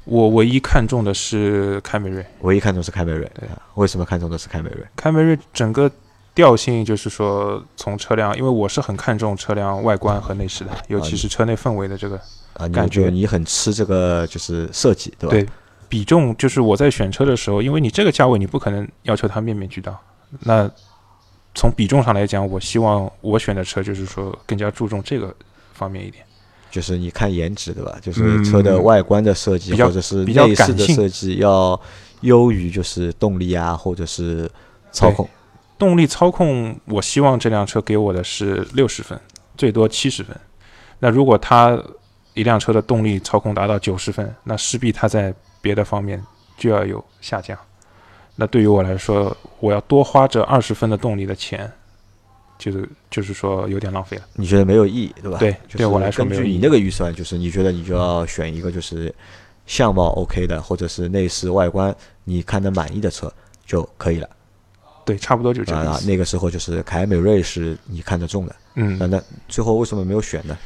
[0.05, 3.29] 我唯一看中的是凯美瑞，唯一看中是凯美瑞。
[3.39, 4.85] 对啊，为什么看中的是凯美瑞？
[4.95, 5.91] 凯美瑞整个
[6.35, 12.19] 调性就是说，从车辆，因为我是很看重车辆外观和内饰的，尤其是车内氛围的这个
[12.53, 15.31] 啊，感觉你很吃这个就是设计，对吧？
[15.31, 15.49] 对，
[15.89, 19.99] 比重就是我在选车的时候，因为你这个价位，你不可能要求它面面俱到。
[20.41, 20.69] 那
[21.55, 25.33] 从比重上来讲，我希望我选的车就是说更加注重这个
[25.73, 26.23] 方面一点。
[26.69, 27.97] 就是你看颜值对吧？
[28.01, 31.79] 就是车的外观的设计或者是比较内饰的设计要
[32.21, 34.49] 优于就是动力啊，或者是
[34.91, 35.27] 操控。
[35.77, 39.17] 动力操控，我希望这辆车给我的是六十分，
[39.57, 40.35] 最多七十分。
[40.99, 41.81] 那如果它
[42.33, 46.21] 一辆车的动力操控达到九十分，那势必它在别的方面
[46.57, 47.57] 就要有下降。
[48.35, 51.71] 那对于我来说，我要多花这二十分的动力的钱，
[52.57, 54.23] 就是就是说有点浪费了。
[54.33, 55.37] 你觉得没有意义对吧？
[55.39, 59.13] 对就是对我来说没有意义根据你那个预算，就是你觉得你就要选一个就是
[59.65, 63.31] 相貌 OK 的，或者是内饰外观你看得满意的车
[63.65, 64.29] 就可以了。
[65.05, 70.57] 对，差不多就这个意啊，那个时候就是凯美瑞是你看得中的，嗯那，那最后为什么没有选呢？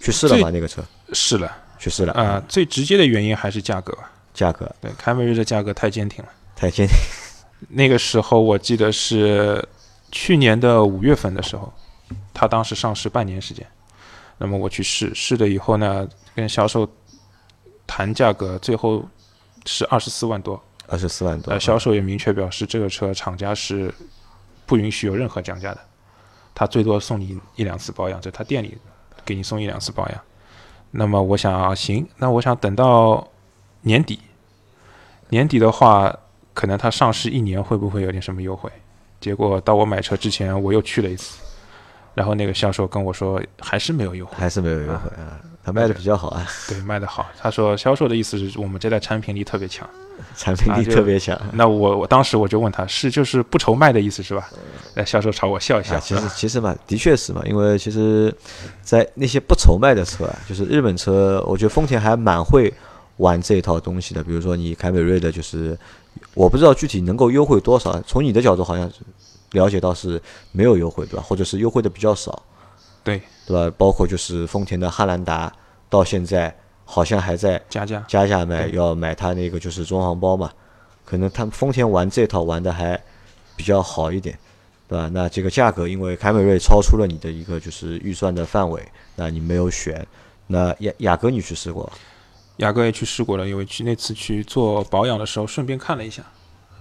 [0.00, 0.50] 去试了吗？
[0.50, 4.10] 那个车试了去试了啊、最直接的原因还是价格吧。
[4.32, 6.30] 价格对，凯美瑞的价格太坚挺了。
[6.54, 6.88] 太坚
[7.68, 9.66] 那个时候我记得是
[10.10, 11.72] 去年的五月份的时候，
[12.32, 13.66] 它当时上市半年时间，
[14.38, 16.88] 那么我去试试了以后呢，跟销售
[17.86, 19.04] 谈价格，最后
[19.66, 23.92] 是二十四万多，二十四万多呃，，销售也明确表示这个车厂家是
[24.66, 25.80] 不允许有任何降价的，
[26.54, 28.78] 他最多送你一两次保养，在他店里
[29.24, 30.20] 给你送一两次保养。
[30.92, 33.26] 那么我想啊，行，那我想等到
[33.80, 34.20] 年底，
[35.30, 36.14] 年底的话，
[36.54, 38.70] 可能它上市一年会不会有点什么优惠？
[39.20, 41.38] 结果到我买车之前，我又去了一次，
[42.14, 47.26] 然后那个销售跟我说还是没有优惠，还是没有优惠啊，他卖的比较好啊， 对，卖的好。
[47.38, 49.88] 他说销售的意思是我们这代产品力特别强。
[50.36, 51.36] 产品力特别强。
[51.52, 54.48] 那我我当时我就问他是就是不愁卖的意思是吧？
[54.94, 58.32] 那销售朝我笑一笑啊，，其实其实嘛，的确是嘛，因为其实，
[58.80, 62.72] 在那些不愁卖的车啊，就是日本车，我觉得丰田还蛮会
[63.16, 64.22] 玩这一套东西的。
[64.22, 65.76] 比如说你凯美瑞的，就是
[66.34, 68.90] 我不知道具体能够优惠多少，从你的角度好像
[69.52, 70.20] 了解到是
[70.52, 71.22] 没有优惠对吧？
[71.22, 72.42] 或者是优惠的比较少，
[73.02, 73.74] 对对吧？
[73.78, 75.52] 包括就是丰田的汉兰达，
[75.88, 80.50] 到现在好像还在加价，加价买，要买它那个就是装潢包嘛，
[81.04, 83.00] 可能他们丰田玩这套玩的还
[83.56, 84.36] 比较好一点，
[84.88, 85.08] 对吧？
[85.12, 88.82] 那这个价格，因为凯美瑞超出了你的一个就是预算的范围，
[89.14, 90.06] 那你没有选。
[90.46, 91.90] 那雅雅阁你去试过？
[92.58, 96.22] 雅阁也去试过了，因为去那次去做保养的时候顺便看了一下。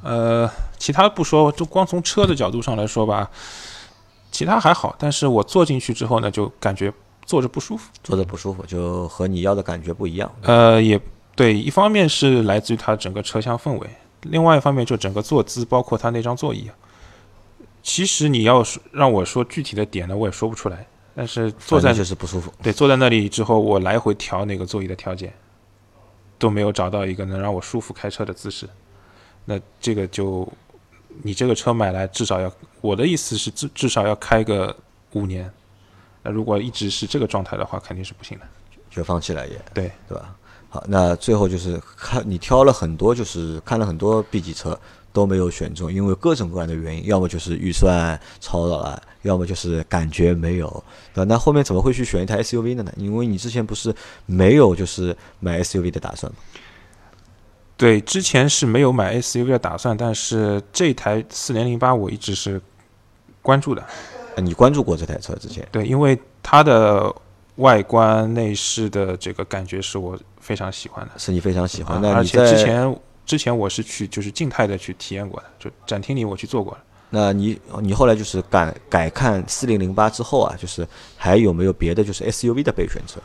[0.03, 3.29] 呃，其他不说，就光从车的角度上来说吧，
[4.31, 6.93] 其他还好，但是我坐进去之后呢，就感觉
[7.25, 7.89] 坐着不舒服。
[8.03, 10.31] 坐着不舒服，就和你要的感觉不一样。
[10.41, 10.99] 呃，也
[11.35, 13.89] 对，一方面是来自于它整个车厢氛围，
[14.23, 16.69] 另外一方面就整个坐姿，包括它那张座椅。
[17.81, 20.85] 其实你要说让我说具体的点呢，我也说不出来。
[21.15, 22.51] 但是坐在就是不舒服。
[22.63, 25.31] 对坐在那里之后，我来回调那个座椅的调节，
[26.43, 28.67] 都没有找到一个能让我舒服开车的姿势。
[29.45, 30.45] 那这个就
[31.23, 32.51] 你这个车买来至少要，
[32.81, 34.75] 我的意思是至至少要开个
[35.13, 35.49] 五年。
[36.21, 38.45] 那如果一直是这个状态的话，肯定是不行的。
[38.89, 40.35] 就放弃了也，对对吧？
[40.67, 44.77] 好，那最后就是看你挑了很多，就是看了很多 B 级车
[45.13, 51.23] 都没有选中，因为各种各样的原因，要么就是预算超了，要么就是感觉没有，对？
[51.25, 52.91] 那后面怎么会去选一台 SUV 的呢？
[52.97, 53.95] 因为你之前不是
[54.25, 56.37] 没有就是买 SUV 的打算吗？
[57.77, 62.59] 对，之前是没有买 SUV 的打算，但是这台四零零八我一直是
[63.41, 63.85] 关注的。
[64.35, 65.67] 呃你关注过这台车之前？
[65.71, 67.13] 对，因为它的
[67.57, 71.11] 外观内饰的这个感觉是我非常喜欢的。
[71.17, 72.01] 是你非常喜欢。
[72.01, 72.95] 的而且之前
[73.25, 76.83] 之前我是去就是静态的去体验过的，就展厅里我去做过了。
[77.09, 83.21] 那你你后来就是改改看四零零八之后啊，就是还有没有别的就是 SUV 的备选车？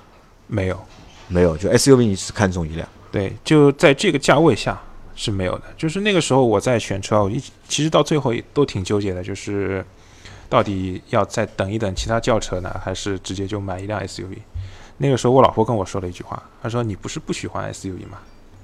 [0.47, 0.79] 没有，
[1.27, 2.87] 没有，就 SUV 你只看中一辆。
[3.11, 4.79] 对，就在这个价位下
[5.17, 5.65] 是没有的。
[5.77, 9.85] 就是那个时候我在选车啊，我一其实到最后也都挺纠结的，就是
[10.49, 14.37] 到底要再等一等其他轿车呢，还是直接就买一辆 SUV？
[14.99, 18.19] 那个时候我老婆跟我说了一句话，她说：“你不是不喜欢 SUV 吗？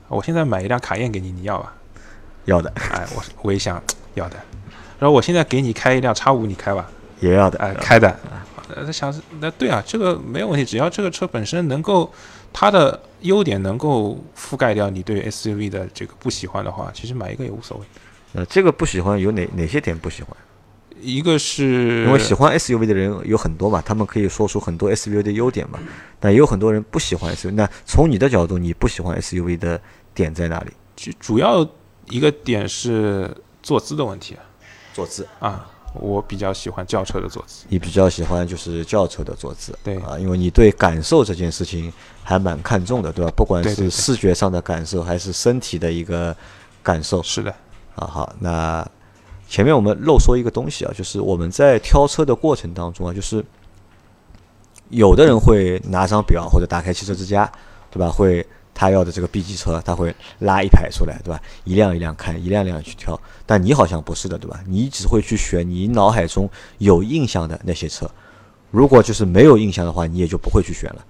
[0.09, 1.75] 我现在买一辆卡宴给你，你要吧？”
[2.47, 3.83] 要的，哎，我我也想
[4.15, 4.37] 要的，
[4.99, 6.87] 然后我现在给你开一辆叉五，你开吧？
[7.21, 7.59] 也要的。
[7.59, 8.09] 哎，开的。
[8.75, 12.13] 呃，他想是那对啊，这个没有问题，只要这个车本身能够
[12.53, 17.87] 它的优点能够覆盖掉你对 SUV 的这个不喜欢的话，其实买一个也无所谓。
[18.35, 20.37] 呃，这个不喜欢有哪哪些点不喜欢？
[21.05, 25.79] 一个是因为喜欢 SUV 的人有很多嘛，他们可以说出很多 SUV 的优点嘛，
[26.19, 27.53] 但也有很多人不喜欢 SUV。
[27.53, 29.81] 那从你的角度，你不喜欢 SUV 的
[30.15, 30.71] 点在哪里？
[30.97, 31.69] 其实主要
[32.09, 33.31] 一个点是
[33.63, 34.37] 坐姿的问题
[34.93, 37.65] 坐姿，啊，我比较喜欢轿车的坐姿。
[37.69, 43.33] 你比较喜欢就是轿车的坐姿，对啊，因为你对感受这件事情还蛮看重的，对吧？
[43.37, 46.35] 不管是视觉上的感受，还是身体的一个
[46.83, 47.51] 感受是的，
[47.97, 48.07] 啊。
[48.07, 48.87] 好，那
[49.49, 53.45] 前面我们漏说一个东西啊，就是我们在挑车的过程当中啊，就是
[54.91, 57.51] 有的人会拿张表或者打开汽车之家，
[57.91, 58.09] 对吧？
[58.09, 61.41] 会他要的这个 B 级车，他会拉一排出来，对吧？
[61.65, 63.19] 一辆一辆看，一辆一辆去挑。
[63.47, 64.61] 但你好像不是的，对吧？
[64.67, 68.11] 你只会去选你脑海中有印象的那些车。
[68.71, 71.05] 如果就是没有印象的话，你也就不会去选了。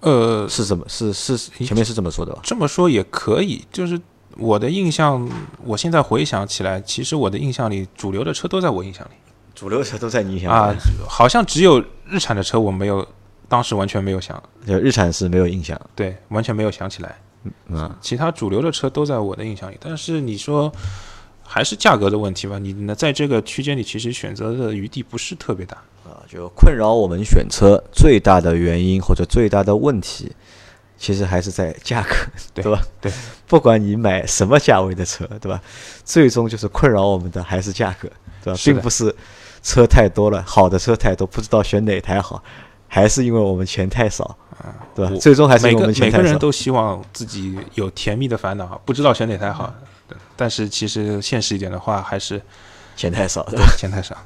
[0.00, 2.40] 呃，是这么是是前面是这么说的吧？
[2.44, 4.00] 这么说也可以，就是
[4.40, 5.28] 我的印象，
[5.64, 9.10] 我现在回想起来，其实我的印象里，主流的车都在我印象里。
[9.54, 10.76] 主流车都在你印象里啊，
[11.06, 13.06] 好像只有日产的车我没有，
[13.46, 14.42] 当时完全没有想。
[14.66, 17.14] 就日产是没有印象，对，完全没有想起来。
[17.68, 20.72] 嗯，其他主流的车都在我的印象里，但是你说
[21.42, 22.58] 还是价格的问题吧？
[22.58, 26.24] 你呢，在这个区间里，其实选择的余地不是特别大啊。
[26.26, 30.32] 就困扰我们选车最大的原因或者最大的问题，
[31.00, 32.14] 其实还是在价格，
[32.54, 32.80] 对吧？
[33.00, 33.10] 对，
[33.48, 35.60] 不管你买什么价位的车，对吧？
[36.04, 38.08] 最终就是困扰我们的还是价格，
[38.44, 38.60] 对吧？
[38.64, 39.12] 并不是。
[39.62, 42.42] 车太多了，好的车太多，不知道选哪台好，
[42.88, 44.34] 还是因为我们钱太少，
[44.94, 45.14] 对吧？
[45.20, 46.16] 最终还是我们钱太少。
[46.16, 49.70] 每个人都希望自己有甜蜜的烦恼，不知道选哪台好。
[50.34, 52.40] 但是其实现实一点的话，还是
[52.96, 54.16] 钱太少，对，钱太少。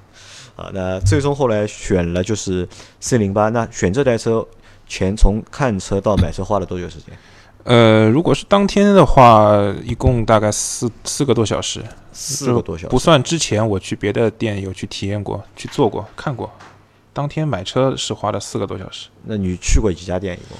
[0.54, 2.68] 啊，那最终后来选了就是
[3.00, 3.48] C 零八。
[3.48, 4.46] 那选这台车，
[4.86, 7.16] 钱从看车到买车花了多久时间？
[7.64, 16.52] 呃，如果是当天的话，一共大概四四个多小时，四个多小时，不算之前我去别的店有去体验过、去做过、看过。
[17.14, 19.08] 当天买车是花了四个多小时。
[19.22, 20.36] 那你去过几家店？
[20.36, 20.58] 一共？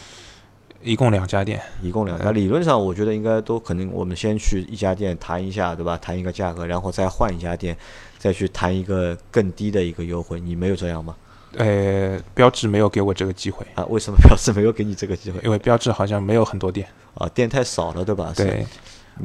[0.82, 2.30] 一共两家店，一共两家。
[2.30, 3.90] 理论上，我觉得应该都可能。
[3.92, 5.98] 我们先去一家店谈一下，对吧？
[5.98, 7.76] 谈一个价格，然后再换一家店，
[8.18, 10.38] 再去谈一个更低的一个优惠。
[10.40, 11.14] 你没有这样吗？
[11.56, 13.84] 呃，标志没有给我这个机会啊？
[13.86, 15.40] 为什么标志没有给你这个机会？
[15.44, 18.32] 因为标志好像没有很多店啊，店太少了，对吧？
[18.36, 18.66] 对，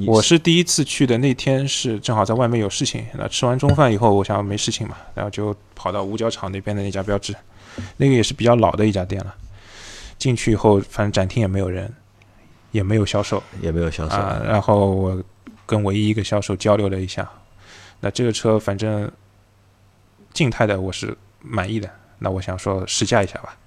[0.05, 7.35] 我是第一次去的那天是正好在外面有事情，那吃完中饭以后，我想没事情嘛，然后就跑到五角场那边的那家标志，
[7.97, 9.35] 那个也是比较老的一家店了。
[10.17, 11.91] 进去以后，反正展厅也没有人，
[12.71, 14.41] 也没有销售，也没有销售啊。
[14.45, 15.23] 然后我
[15.65, 17.27] 跟唯一一个销售交流了一下，
[18.01, 19.09] 那这个车反正
[20.33, 21.89] 静态的我是满意的。
[22.19, 23.57] 那我想说试驾一下吧，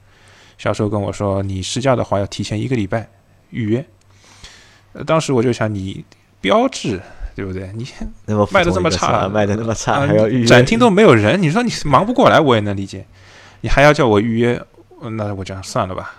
[0.59, 3.09] 销售跟我说你试驾的话要提前一个礼拜
[3.51, 3.85] 预约。
[4.93, 6.05] 呃，当时我就想你
[6.41, 7.01] 标志
[7.35, 7.71] 对不对？
[7.75, 7.87] 你
[8.51, 13.07] 卖的这么差，卖的那么差还要预约，展厅都没有人，你说你忙不过来我也能理解，
[13.63, 14.63] 你还要叫我预约，
[15.13, 16.17] 那我讲算了吧。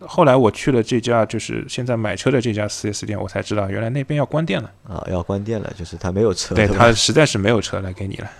[0.00, 8.30] 后来我去了这家就是现在买车的这家四 S 店，我才知道原来那边要关店了啊，要关店了，就是他没有车，对他实在是没有车来给你了。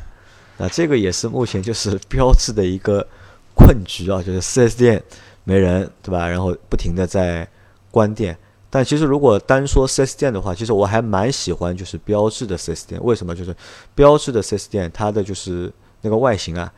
[0.58, 3.06] 那这个也是目前就是 标志的一个
[3.54, 5.02] 困局啊，就是四 S 店
[5.44, 6.28] 没人，对吧？
[6.28, 7.48] 然后不停的在
[7.90, 8.36] 关店。
[8.70, 13.00] 但其实如果单说四 S 店的话，其实我还蛮喜欢就是标志的四 S 店。
[13.02, 13.34] 为什么？
[13.34, 13.56] 就是
[13.94, 16.70] 标志的四 S 店，它的就是那个外形啊，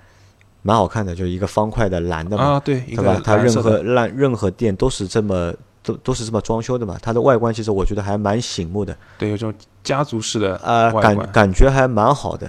[0.62, 3.20] 蛮好看的，就是一个方块的蓝的嘛，啊对，对吧？
[3.24, 6.96] 它任何烂任何店都是这么都都是这么装修的嘛。
[7.02, 12.48] 它的外观其实我觉得还蛮醒目的，对，有种家族式的啊感感觉还蛮好的。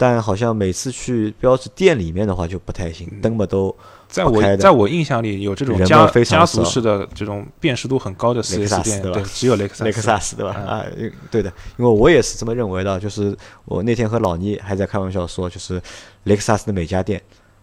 [0.00, 10.52] 但好像每次去标志店里面的话就不太行，灯嘛都在我在我印象里有这种家家族式的这种辨识度很高的四 S 店，对吧，只有雷克萨斯，雷克萨斯对吧？
[10.52, 10.84] 啊，
[11.32, 13.00] 对的，因为我也是这么认为的。
[13.00, 15.82] 就是我那天和老倪还在开玩笑说，就是
[16.22, 17.20] 雷克萨斯的每家店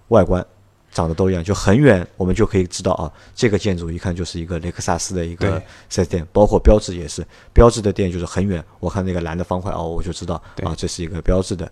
[0.09, 0.45] 外观
[0.91, 5.57] 长得都一样，就很远我们就可以知道啊，这个建筑一看就是一个雷克萨斯的一个
[5.89, 6.27] 四 S 店。
[6.33, 11.71] 包括标志也是，标志的店就是很远，我看那个蓝的方块哦，我就知道啊，这是一个标志的。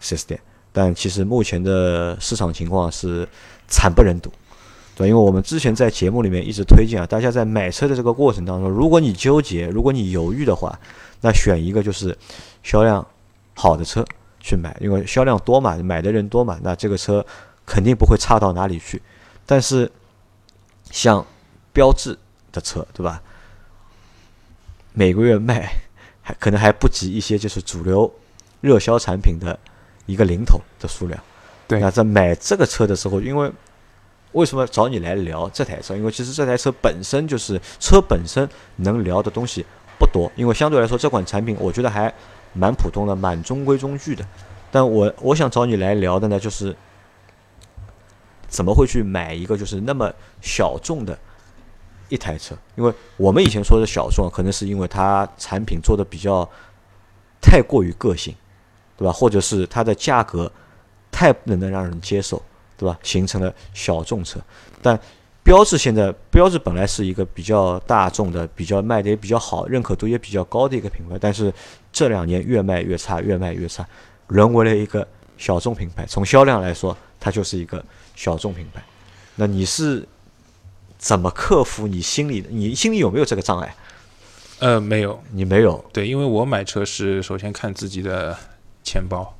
[0.00, 0.40] 四 S 店，
[0.72, 3.28] 但其实目前的市场情况是
[3.68, 4.32] 惨不忍睹，
[4.96, 10.78] 对，因为我们之前在节目里面一直推荐啊，大家在买车的这个过程当中，如果你纠结，如果你犹豫的话，
[11.20, 12.16] 那选一个就是
[12.62, 13.06] 销量
[13.54, 14.04] 好的车
[14.40, 17.24] 去买，因为销量多嘛，买的人多嘛，那这个车
[17.66, 19.00] 肯定不会差到哪里去。
[19.46, 19.90] 但是
[20.90, 21.24] 像
[21.72, 22.18] 标致
[22.50, 23.22] 的车，对吧？
[24.92, 25.70] 每个月卖
[26.22, 28.12] 还可能还不及一些就是主流
[28.60, 29.58] 热销产品的。
[30.08, 31.22] 一个零头的数量，
[31.68, 31.78] 对。
[31.78, 33.52] 那在买这个车的时候，因为
[34.32, 35.94] 为什么找你来聊这台车？
[35.94, 39.64] 因为其实这台车本身就是车本身能聊的东西
[39.98, 42.12] 不多，因为相对来说这款产品我觉得还
[42.54, 44.26] 蛮普通的，蛮中规中矩的。
[44.70, 46.74] 但我我想找你来聊的呢，就是
[48.48, 51.18] 怎么会去买一个就是那么小众的
[52.08, 52.56] 一台车？
[52.76, 56.48] 因为我们以前说的小众，可能是因为它产品做的比较
[57.42, 58.34] 太过于个性。
[58.98, 59.12] 对吧？
[59.12, 60.50] 或者是它的价格
[61.10, 62.42] 太不能让人接受，
[62.76, 62.98] 对吧？
[63.02, 64.38] 形成了小众车。
[64.82, 64.98] 但
[65.42, 71.50] 标志现在，标志本来是一个比较大众的、比较卖的也比较好、认可度也比较高的一个品牌，但是
[71.90, 73.86] 这两年越卖越差，越卖越差。
[74.26, 75.06] 沦为了一个
[75.38, 76.04] 小众品牌。
[76.06, 77.82] 从销量来说，它就是一个
[78.14, 78.82] 小众品牌。
[79.36, 80.06] 那你是
[80.98, 82.50] 怎么克服你心里的？
[82.50, 83.74] 你心里有没有这个障碍？
[84.58, 85.82] 呃，没有，你没有。
[85.92, 88.36] 对，因为我买车是首先看自己的
[88.88, 89.36] 钱包，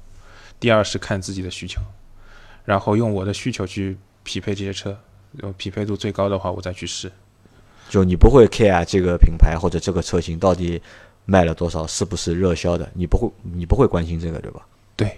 [0.61, 1.81] 第二是看自己的需求，
[2.67, 4.99] 然后用我的需求去匹配这些车，
[5.43, 7.11] 有匹配度最高的话，我再去试。
[7.89, 10.83] 就你不会 care 这个品牌或者这个车型到底
[11.25, 12.87] 卖了多少，是不是热销的？
[12.93, 14.61] 你不会，你不会关心这个，对吧？
[14.95, 15.17] 对，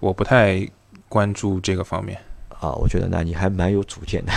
[0.00, 0.66] 我不太
[1.08, 2.18] 关注这个方面。
[2.60, 4.32] 啊，我觉得那你还蛮有主见的。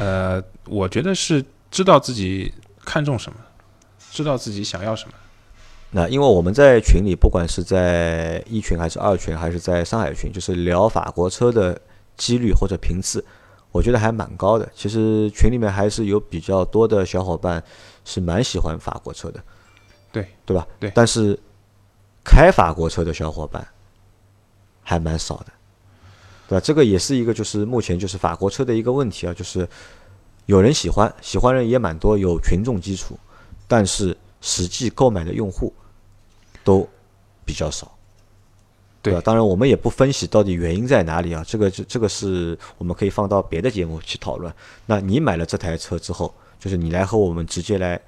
[0.00, 2.52] 呃，我觉得是知道自己
[2.84, 3.38] 看重什么，
[4.10, 5.14] 知道自己想要什么。
[5.92, 11.80] 那因为我们在群里，不管是在一群还是二群，还是在上海群，就是聊法国车的
[12.16, 13.24] 几率或者频次，
[13.72, 14.70] 我觉得还蛮高的。
[14.72, 17.60] 其实群里面还是有比较多的小伙伴
[18.04, 19.42] 是蛮喜欢法国车的，
[20.12, 20.64] 对对吧？
[20.78, 21.36] 对但是
[22.24, 23.66] 开法国车的小伙伴
[24.82, 25.46] 还蛮少的，
[26.48, 26.60] 对吧？
[26.64, 29.68] 这个也是一个就是目前就是法国车的一个问题啊，就是
[30.46, 33.18] 有人喜欢，喜欢人也蛮多，有群众基础，
[33.66, 35.72] 但是实际购买的用户
[36.64, 36.88] 都
[37.44, 37.90] 比较少。
[39.02, 39.20] 对吧？
[39.24, 44.52] 当然，我们也不分析到底原因在哪里啊，这个这这个是我们可以放到别的节目去讨论。
[44.84, 47.98] 那你买了这台车之后，就是你来和我们直接来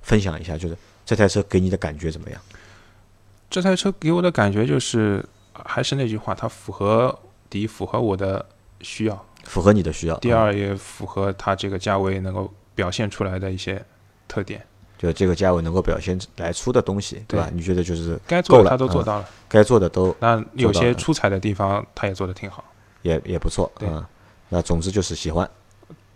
[0.00, 2.40] 分享一下，就是这台车给你的感觉怎么样？
[3.50, 7.18] 这台车给我的感觉就是，还是那句话，它符合
[7.50, 8.42] 第一符合我的
[8.80, 10.16] 需要，符合你的需要。
[10.20, 13.84] 第二也符合它这个价位能够表现出来的一些
[14.26, 14.64] 特点。
[14.98, 17.48] 就这个价位能够表现来出的东西，对吧？
[17.54, 22.64] 你觉得就是该做的都做到了，该做的都那有些出彩的地方，他也做的挺好。
[23.02, 24.04] 也也不错嗯
[24.48, 25.48] 那总之就是喜欢、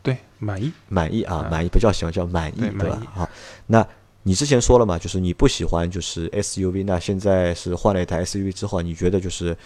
[0.02, 0.72] 对，满意。
[0.88, 3.00] 满意啊，啊满意不叫喜欢，叫满意，对吧？
[3.14, 3.28] 好，
[3.66, 3.86] 那
[4.24, 9.56] 你之前说了嘛，就是你不喜欢就是 SUV，那现在是换了一台 SUV 之后，你觉得就是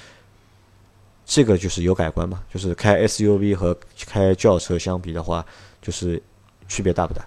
[1.25, 2.43] 这个就是有改观吗？
[2.53, 3.77] 就是开 SUV 和
[4.07, 5.45] 开轿车相比的话，
[5.81, 6.23] 就是
[6.69, 7.25] 区别大不大？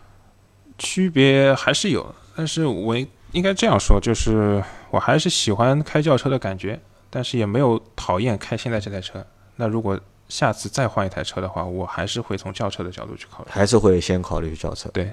[0.79, 2.95] 区别还是有，但是我
[3.33, 6.79] 应该这样说，就是我还是喜欢开轿车的感觉，
[7.11, 9.23] 但是也没有讨厌开现在这台车。
[9.55, 13.49] 那如果下次再换一台车的话，我还是会从轿车的角度去考虑。
[13.51, 15.11] 还是会先考虑轿车，对，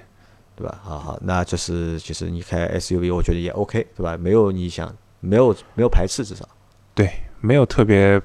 [0.55, 0.79] 对吧？
[0.83, 4.17] 好好，那就是其实你开 SUV，我觉得也 OK，对吧？
[4.17, 6.49] 没有你想没有没有排斥，至少
[6.95, 8.21] 对，没有特别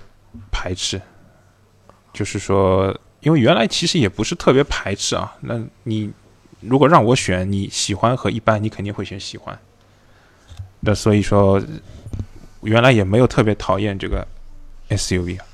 [0.52, 1.02] 排斥，
[2.14, 5.36] 就是说，因为原来其实也不是特别排斥啊。
[5.42, 6.12] 那你
[6.62, 9.58] 如果让我选，你喜欢和一般，你肯定会选喜欢。
[10.80, 11.62] 那所以说，
[12.62, 14.26] 原来也没有特别讨厌这个
[14.89, 15.45] SUV 啊。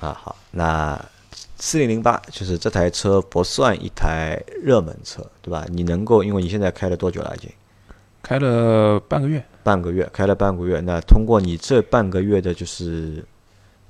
[0.00, 1.02] 啊，好，那
[1.58, 5.66] 四零零八就是这台车不算一台热门车，对吧？
[5.70, 7.34] 你能够，因为你现在开了多久了？
[7.36, 7.50] 已经
[8.22, 10.80] 开了半个月，半个月，开了半个月。
[10.80, 13.24] 那通过你这半个月的就是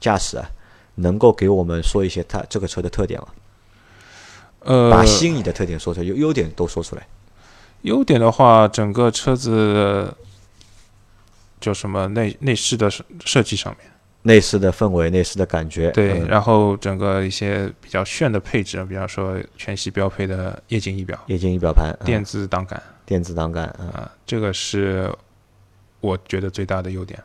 [0.00, 0.48] 驾驶啊，
[0.94, 3.28] 能够给我们说一些它这个车的特点吗？
[4.68, 7.06] 呃，把吸引你的特点说出来，优优点都说出来。
[7.82, 10.14] 优点的话，整个车子
[11.58, 13.90] 就什么内内饰的设设计上面，
[14.22, 16.28] 内饰的氛围，内饰的感觉，对，嗯。
[16.28, 22.04] 然后整个一些比较炫的配置，比方说全系标配的液晶仪表、液晶仪表盘、嗯。
[22.04, 22.82] 电子档杆。
[23.06, 23.88] 电子档杆，嗯。
[23.88, 25.10] 啊，这个是
[26.00, 27.18] 我觉得最大的优点。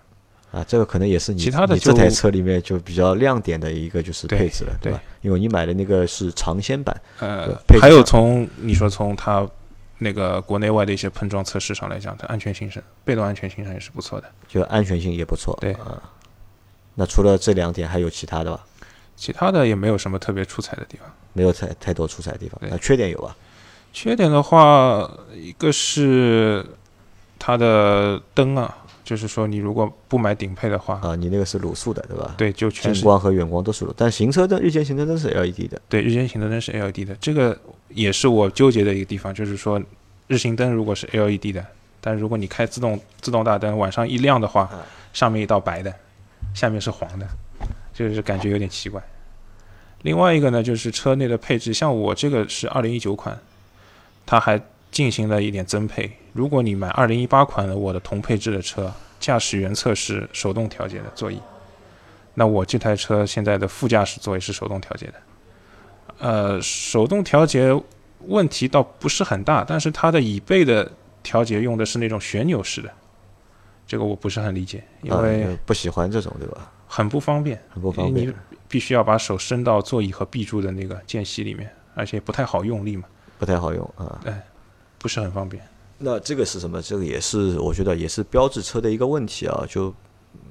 [0.54, 5.02] 啊，这个可能也是你其他的你这台车里面就比较亮点的一个就是配置了，对吧？
[5.22, 9.50] 因为你买的那个是尝鲜版，呃配，还有从你说从它
[9.98, 14.30] 那个国内外的一些碰撞测试上来讲，它安全性上、被动安全性上也是不错的。
[14.48, 16.00] 就安全性也不错，对啊。
[16.94, 18.64] 那除了这两点，还有其他的吧？
[19.16, 21.12] 其他的也没有什么特别出彩的地方。
[21.34, 22.60] 没有太太多出彩的地方。
[22.62, 23.36] 那缺点有吧？
[23.92, 26.64] 缺点的话，一个是
[27.40, 32.34] 它的灯啊，就是说你如果不买顶配的话，啊，你那个是卤素的，对吧？
[32.38, 35.82] 对，就全光和远光都是卤，但行车灯、日间行车灯是 LED 的。
[35.90, 37.58] 对日间行车灯是 LED 的，这个
[37.90, 39.82] 也是我纠结的一个地方，就是说
[40.28, 41.66] 日行灯如果是 LED 的，
[42.00, 45.94] 但如果你开自动自动大灯，晚上一亮的话啊，上面一道白的，
[46.54, 47.28] 下面是黄的，
[47.94, 49.02] 就是感觉有点奇怪。
[50.04, 53.38] 另外一个呢，就是车内的配置，像我这个是二零一九款，
[54.26, 54.62] 它还
[54.94, 56.10] 进行了一点增配。
[56.32, 58.90] 如果你买二零一八款的我的同配置的车，
[59.20, 61.38] 驾驶员侧是手动调节的座椅，
[62.36, 65.14] 那我这台车现在的副驾驶座椅是手动调节的。
[66.20, 67.78] 呃，手动调节
[68.28, 70.90] 问题倒不是很大，但是它的椅背的
[71.22, 72.90] 调节用的是那种旋钮式的，
[73.86, 76.72] 这个我不是很理解，因啊为呃不喜欢这种，对吧？
[76.88, 77.62] 很不方便。
[77.70, 78.34] 很不方便你。
[78.68, 83.04] 必须要把手伸到座椅和壁柱的那个间隙里面，而且不太好用力嘛，
[83.38, 84.20] 不太好用啊。
[85.04, 85.62] 不是很方便。
[86.00, 86.82] 那这个是什么？
[86.82, 89.94] 这个也是我觉得也是标志车的一个问题啊，就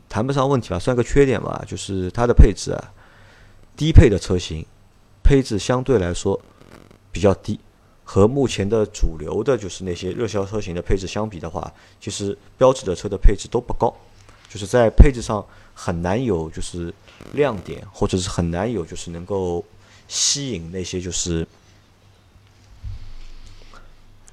[0.08, 2.92] 谈不上问题吧，算个缺点吧，就是它的配置啊，
[3.76, 4.64] 低配的车型
[5.22, 6.40] 配置相对来说
[7.10, 7.58] 比较低，
[8.04, 13.92] 和目前的主流的就是那些热销车型的配置相比的话，其实标志的车的配置都不高，
[14.48, 15.44] 就是在配置上
[15.74, 16.92] 很难有就是
[17.32, 19.64] 亮点，或者是很难有就是能够
[20.08, 21.46] 吸引那些就是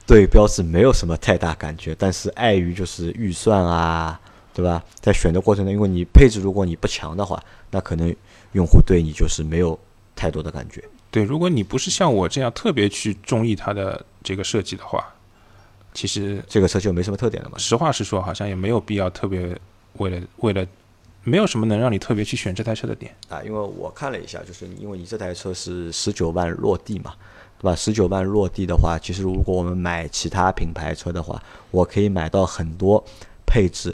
[0.10, 4.20] 对标志没有什么太大感觉，但是碍于就是预算啊，
[4.56, 4.84] 对吧？
[5.00, 7.40] 在选的过程中，因为你配置如果你不强的话，
[7.70, 8.14] 那可能
[8.54, 9.78] 用户对你就是没有
[10.16, 10.84] 太多的感觉。
[11.12, 15.14] 对，如果你不是像我这样特别去中意它的这个设计的话，
[15.94, 17.60] 其实这个车就没什么特点了嘛。
[17.60, 19.56] 实话实说，好像也没有必要特别
[19.98, 20.66] 为了为了，
[21.24, 23.16] 没有什么能让你特别去选这台车的点。
[23.28, 27.14] 啊，因为我看了一下，就是因为你这台车是十九万落地嘛，
[27.60, 27.76] 对吧？
[27.76, 31.42] 十九万落地的话，其实如果我们买其他品牌车的话，
[31.72, 33.04] 我可以买到很多
[33.46, 33.94] 配置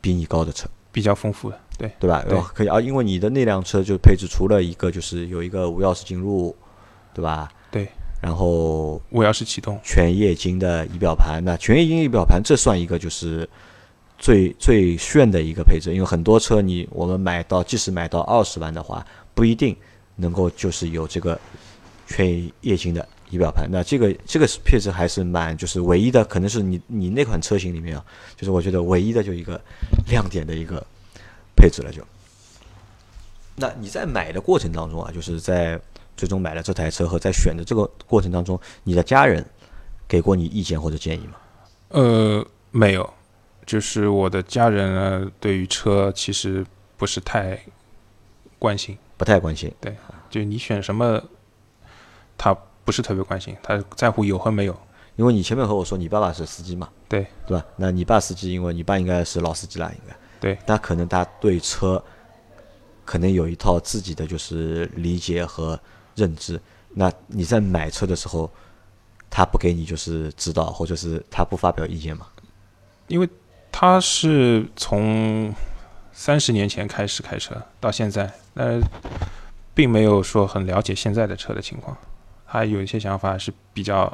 [0.00, 2.24] 比你高的车，比较丰富的，对对吧？
[2.28, 6.54] 对呃可以啊，因为你的那辆车就配置除了一个就是有一个无钥匙进入，
[7.12, 7.50] 对吧？
[7.70, 7.88] 对，
[8.22, 13.48] 然后无钥匙启动，全液晶的仪表盘，那全液晶仪表盘这算一个就是
[14.18, 19.76] 最最炫的一个配置，因为很多车你我们买到即使买到二十万的话，不一定
[20.16, 21.36] 能够就是有这个
[22.06, 23.68] 全液晶的仪表盘。
[23.70, 28.04] 那这个这个配置还是蛮就是唯一的，可能是你你那款车型里面啊，
[28.36, 29.60] 就是我觉得唯一的就一个
[30.08, 30.84] 亮点的一个
[31.56, 32.02] 配置了就。
[33.56, 35.80] 那你在买的过程当中啊，就是在
[36.16, 39.44] 最终买了这台车和在选的这个过程当中，你的家人
[40.08, 41.34] 给过你意见或者建议吗？
[41.90, 43.14] 呃，没有，
[43.64, 47.60] 就是我的家人呢，对于车其实不是太
[48.58, 49.72] 关心，不太关心。
[49.80, 49.94] 对
[50.28, 51.22] 就你选什么，
[52.36, 54.76] 他不是特别关心，他在乎有和没有。
[55.16, 57.64] 因为你前面和我说你爸爸是司机嘛，对对吧？
[57.76, 62.02] 那你爸司机，因为你爸应该是老司机了，应该对，那可能他对车
[63.04, 65.78] 可能有一套自己的就是理解和
[66.16, 66.60] 认知。
[66.90, 68.50] 那你在买车的时候，
[69.30, 72.26] 他不给你就是指导，或者是他不发表意见嘛？
[73.06, 73.28] 因为
[73.70, 75.54] 他是从
[76.12, 78.80] 三十年前开始开车到现在，那，
[79.74, 81.96] 并没有说很了解现在的车的情况，
[82.54, 84.06] 他有一些想法是比较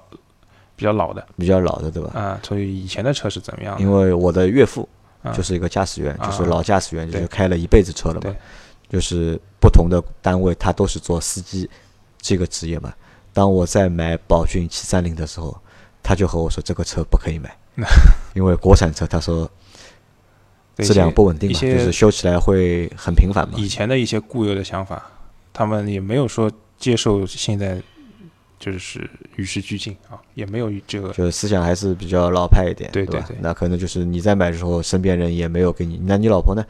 [0.75, 2.19] 比较老的比较老的，对吧？
[2.19, 3.83] 啊，所以以前的车是怎么样的？
[3.83, 4.89] 因为我的岳父
[5.23, 8.35] 啊就是一个驾驶员，啊就是老驾驶员，就是开了一辈子车了嘛。
[8.89, 11.69] 就是不同的单位，他都是做司机
[12.19, 12.95] 这个职业嘛。
[13.35, 15.55] 当我在买宝骏七三零的时候，
[16.03, 17.55] 他就和我说这个车不可以买，
[18.35, 19.49] 因为国产车他说
[20.79, 23.59] 质量不稳定嘛，就是修起来会很频繁嘛。
[23.59, 25.05] 以前的一些固有的想法，
[25.53, 27.81] 他们也没有说接受现在
[28.61, 35.99] 就是与时俱进啊，也没有这个就是思想还是比较老派一点，对吧对对那可能就是你在买的时候，身边人也没有给你。
[36.05, 36.63] 那你老婆呢？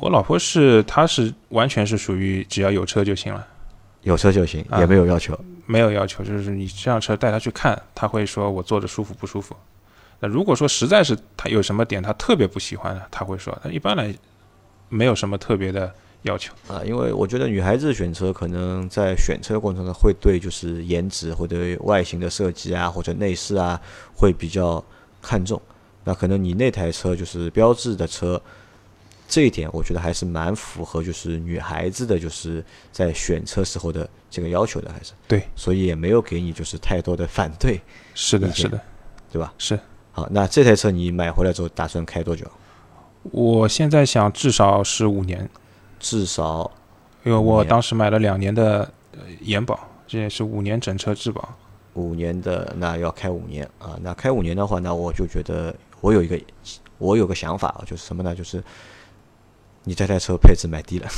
[0.00, 3.46] 我老婆是，她是完全是属于只要有车就行了，
[4.02, 5.38] 有车就行，啊也没有要求。
[5.66, 9.54] 没有要求，就是你这辆车带她去看，她会说我坐着舒服不舒服。
[10.18, 13.56] 那如果说实在是她有什么点她特别不喜欢的，她会说。
[13.62, 14.12] 但一般来
[14.88, 15.92] 没有什么特别的
[16.22, 16.52] 要求。
[16.68, 23.80] 啊，因为我觉得女孩子选车可能在选车的过程中会对就是颜值或者外形的设计啊，或者内饰啊
[24.14, 24.84] 会比较
[25.22, 25.60] 看重。
[26.04, 28.40] 那可能你那台车就是标志的车，
[29.28, 37.80] 这一点我觉得还是蛮符合就是女孩子的就是在选车时候的这个要求的，还是对，所以也没有给你就是太多的反对，
[38.14, 38.80] 是的，是的，
[39.30, 39.52] 对吧？
[39.58, 39.78] 是。
[40.12, 42.44] 好，那这台车你买回来之后打算开多久？
[43.30, 45.48] 我现在想至少是五年，
[46.00, 46.68] 至少
[47.22, 49.78] 因为我当时买了两年的呃延保，
[50.08, 51.48] 这也是五年整车质保。
[51.94, 53.98] 五年的，那要开五年啊。
[54.00, 56.40] 那开五年的话，那我就觉得我有一个
[56.98, 58.34] 我有个想法啊，就是什么呢？
[58.34, 58.62] 就是
[59.84, 61.08] 你这台车配置买低了，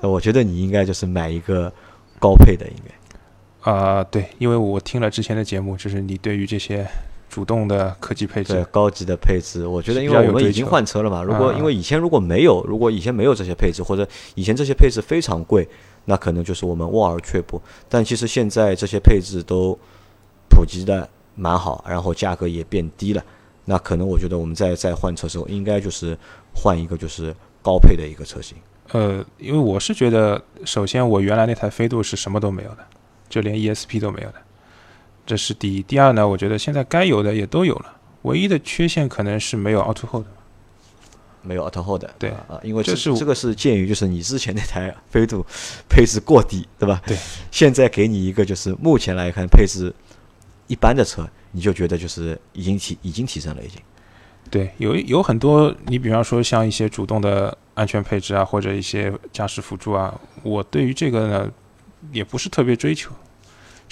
[0.00, 1.72] 那 我觉得你应该就是买一个
[2.18, 6.84] 高配的，应该啊、对，因为我听了之前的节目，就是你对于这些
[7.32, 9.66] 主动的科技配置对置，高级的配置。
[9.66, 15.66] 我觉得，因为我们已经换车了嘛，如果啊因为以前如果没有，如果以前没有这些配置，或者以前这些配置非常贵，
[16.04, 17.58] 那可能就是我们望而却步。
[17.88, 19.72] 但其实现在这些配置都
[20.50, 23.24] 普及的蛮好，然后价格也变低了。
[23.64, 26.14] 那可能我觉得我们在在换车时候，应该就是
[26.54, 28.58] 换一个就是高配的一个车型。
[28.90, 32.84] 呃，因为我是觉得，首先我原来那台飞度是什么都没有的，
[33.30, 34.34] 就连 ESP 都没有的，
[35.24, 35.82] 这是第一。
[35.82, 40.26] 第二呢，我觉得现在该有的也都有了，唯一的缺陷可能是没有 Auto Hold。
[41.44, 45.44] 没有 auto hold 的，对啊，因为这这是这个是鉴于就是你之前那台飞度
[45.88, 47.02] 配置过低，对吧？
[47.04, 47.18] 对。
[47.50, 49.92] 现在给你一个就是目前来看配置
[50.68, 53.82] 一般的车，你就觉得就是已经提已经提升了，已经。
[54.52, 60.14] 对，有有很多，你比方说像一些主动的安全配置啊，或者一些驾驶辅助啊，
[60.44, 61.50] 我对于这个呢，
[62.12, 63.10] 也不是特别追求。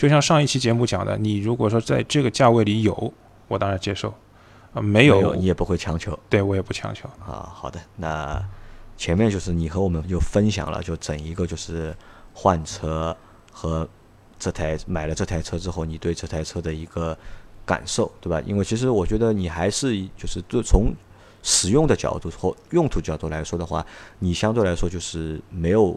[0.00, 3.12] 就像上一期节目讲的，你如果说在这个价位里有，
[3.48, 4.08] 我当然接受；
[4.72, 6.18] 啊，没有，你也不会强求。
[6.30, 7.06] 对我也不强求。
[7.22, 8.42] 啊，好的，那
[8.96, 11.94] 前面就是你和我们就分享了，就整一个就是
[12.32, 13.14] 换车
[13.52, 13.86] 和
[14.38, 17.14] 这台买了这台车之后，你对这台车的一个
[17.66, 18.40] 感受，对吧？
[18.46, 20.94] 因为其实我觉得你还是就是就从
[21.42, 23.84] 使用的角度或用途角度来说的话，
[24.18, 25.94] 你相对来说就是没有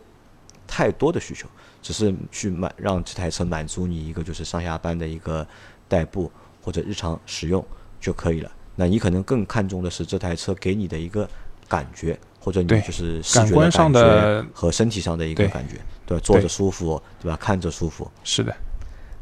[0.67, 1.47] 太多的需求。
[1.83, 5.45] 只是去满让这台车满足你一个就是上下班的一个
[5.87, 6.31] 代步
[6.61, 7.63] 或者日常使用
[7.99, 8.49] 就可以了。
[8.75, 11.29] 那你可能更看重的是这台车给你的一个
[11.67, 15.75] 感觉，或者你就是视觉上的和身体上的一个感觉，
[16.05, 16.23] 对吧？
[16.23, 17.37] 坐着舒服，对吧？
[17.39, 18.09] 看着舒服。
[18.23, 18.55] 是的。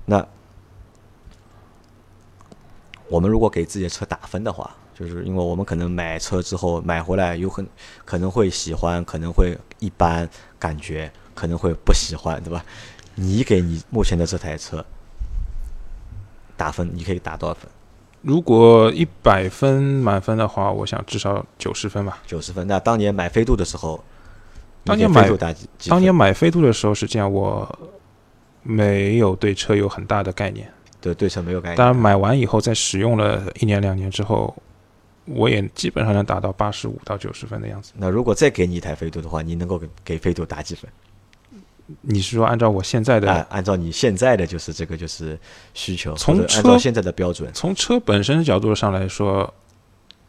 [0.05, 0.26] 那
[3.09, 7.68] 我们如果给自己的车打分的话，就是因为我们可能买车之后买回来有很
[8.05, 11.12] 可能会喜欢，可能会一般感觉。
[11.34, 12.64] 可能会不喜欢，对吧？
[13.16, 14.86] 你给你目前的这台车
[16.56, 17.70] 打分，你可以打多少分？
[18.22, 22.20] 如果一百分满分的话，我想至少九十分吧。
[22.26, 22.66] 九十分。
[22.68, 24.04] 那当年买飞度的时候，
[24.84, 25.30] 当年买
[25.88, 27.68] 当年买飞度的时候是这样，我
[28.64, 30.72] 没有对车有很大的概念，
[31.02, 31.78] 对对车没有概念。
[31.78, 34.56] 当然买完以后，在使用了一年两年之后，
[35.26, 37.92] 我也基本上能达到八十五到九十分的样子。
[37.98, 40.90] 那如果再给你一台飞度的话，你能够给给飞度打几分？
[42.02, 45.38] 你是说按照我现在的，按照你现在的就是这个就是
[45.74, 49.54] 需求，从车现在的标准，从车本身的角度上来说，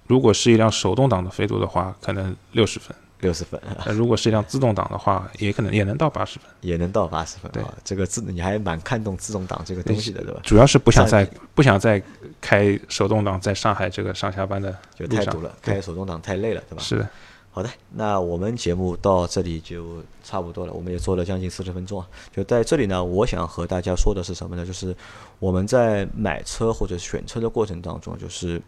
[0.06, 3.60] 如果是一辆手动挡的飞度的话，可能六十分，六十分。
[3.86, 7.50] 那如果是一辆自动挡的话，也可能也能到八十分， 也能到八十分。
[7.52, 10.40] 对，这个自你还蛮看重自动挡这个东西的，对吧？
[10.42, 12.02] 主要是不想再不想再
[12.40, 16.82] 开手动挡，在上海这个上下班的就太堵了，开手动挡太累了，对吧？
[16.82, 17.08] 是的。
[17.54, 22.08] 好的，那我们节目到这里就差不多了，我们也做了将近四十分钟啊。
[22.34, 24.64] 就在这里呢，我想和大家说的是什么呢？
[24.64, 24.96] 就是
[25.38, 28.58] 我们在买车或者选车的过程当中，就是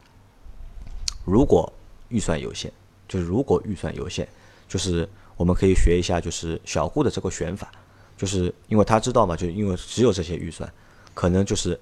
[1.25, 1.73] 如果
[2.11, 2.71] 预算有限，
[3.09, 4.29] 就是如果预算有限，
[4.69, 5.09] 就是
[5.39, 7.73] 我们可以学一下，就是小顾的这个选法，
[8.19, 10.71] 就是因为他知道嘛，就因为只有这些预算，
[11.15, 11.81] 可能就是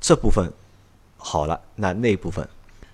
[0.00, 0.52] 这部分
[1.16, 2.44] 好了，那那部分。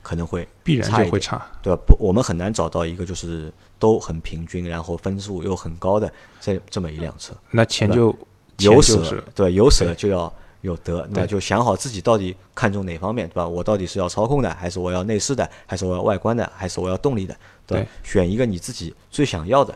[0.02, 1.80] 可能会必然就会差，对吧？
[1.86, 7.32] 不，我们很难找到一个就是都很平均，然后分数又很高的这这么一辆车。
[7.52, 8.14] 那钱就
[8.58, 10.32] 有舍，对，有舍就要
[10.62, 13.46] 有得，那就想好自己到底看重哪方面，对吧？
[13.46, 17.88] 我到底是要操控的，还是我要内饰的，还是我要外观的，还是我要动力的，对吧？
[18.02, 19.72] 选一个你自己最想要的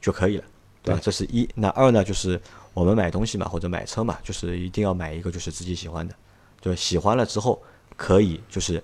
[0.00, 0.44] 就可以了，
[0.84, 1.00] 对吧？
[1.02, 1.48] 这是一。
[1.56, 2.40] 那二呢，就是
[2.74, 6.14] 我们买东西嘛，或者买车嘛，就是一定要买一个就是自己喜欢的，
[6.60, 7.60] 就喜欢了之后
[7.96, 8.80] 可以就是。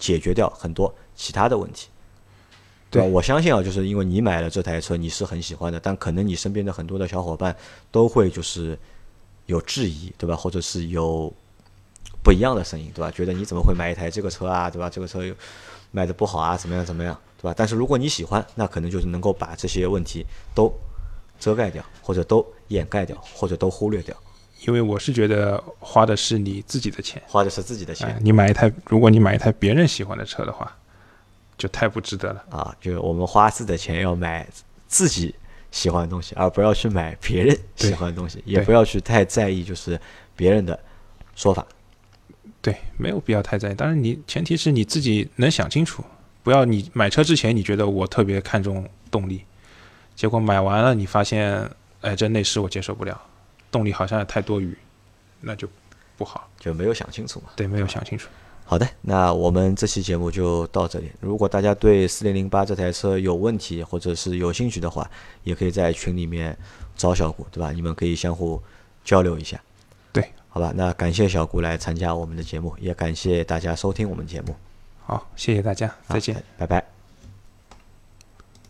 [0.00, 1.88] 解决掉很多其他的问题，
[2.90, 7.54] 对我相信啊，就是因为你买了这台车，你是很喜欢的，但可能你身边的很多的小伙伴
[7.92, 8.76] 都会就是
[9.46, 10.34] 有质疑，对吧？
[10.34, 11.32] 或者是有
[12.24, 13.10] 不一样的声音，对吧？
[13.10, 14.88] 觉得你怎么会买一台这个车啊，对吧？
[14.88, 15.22] 这个车
[15.92, 17.54] 卖的不好啊，怎么样怎么样，对吧？
[17.56, 20.24] 但是如果你喜欢，那可能就是能够把这些问题
[20.54, 20.72] 都
[21.38, 24.16] 遮盖掉，或者都掩盖掉，或者都忽略掉。
[24.66, 28.18] 因为我是觉得花的是你自己的钱，花的是自己的钱。
[28.20, 30.70] 你买一台，如果你买一台别人喜欢的车的话，
[31.56, 32.76] 就太不值得了啊！
[32.80, 34.46] 就我们花自己的钱要买
[34.86, 35.34] 自己
[35.70, 40.00] 喜欢的东西，而不要去买别人喜欢的东西，也不要去太在意就是
[40.34, 40.78] 别人的
[41.34, 41.66] 说法。
[42.62, 43.74] 对，没有必要太在意。
[43.74, 46.04] 当然，你前提是你自己能想清楚，
[46.42, 49.44] 不要你买车之前你觉得我特别看重动力，
[50.14, 51.70] 结果买完了你发现，
[52.02, 53.18] 哎，这内饰我接受不了。
[53.70, 54.76] 动力好像也太多余，
[55.40, 55.68] 那就
[56.16, 57.50] 不好，就没有想清楚嘛。
[57.56, 58.28] 对，没有想清楚。
[58.64, 61.10] 好的，那我们这期节目就到这里。
[61.20, 65.10] 如果大家对四零零八这台车有问题或者是有兴趣的话，
[65.42, 66.56] 也可以在群里面
[66.96, 67.72] 找小谷，对吧？
[67.72, 68.62] 你们可以相互
[69.04, 69.60] 交流一下。
[70.12, 70.72] 对，好吧。
[70.76, 74.54] 那感谢小谷来参加我们的节目，也感谢大家收听我们节目。
[75.04, 76.99] 好，谢谢大家，再见，拜拜。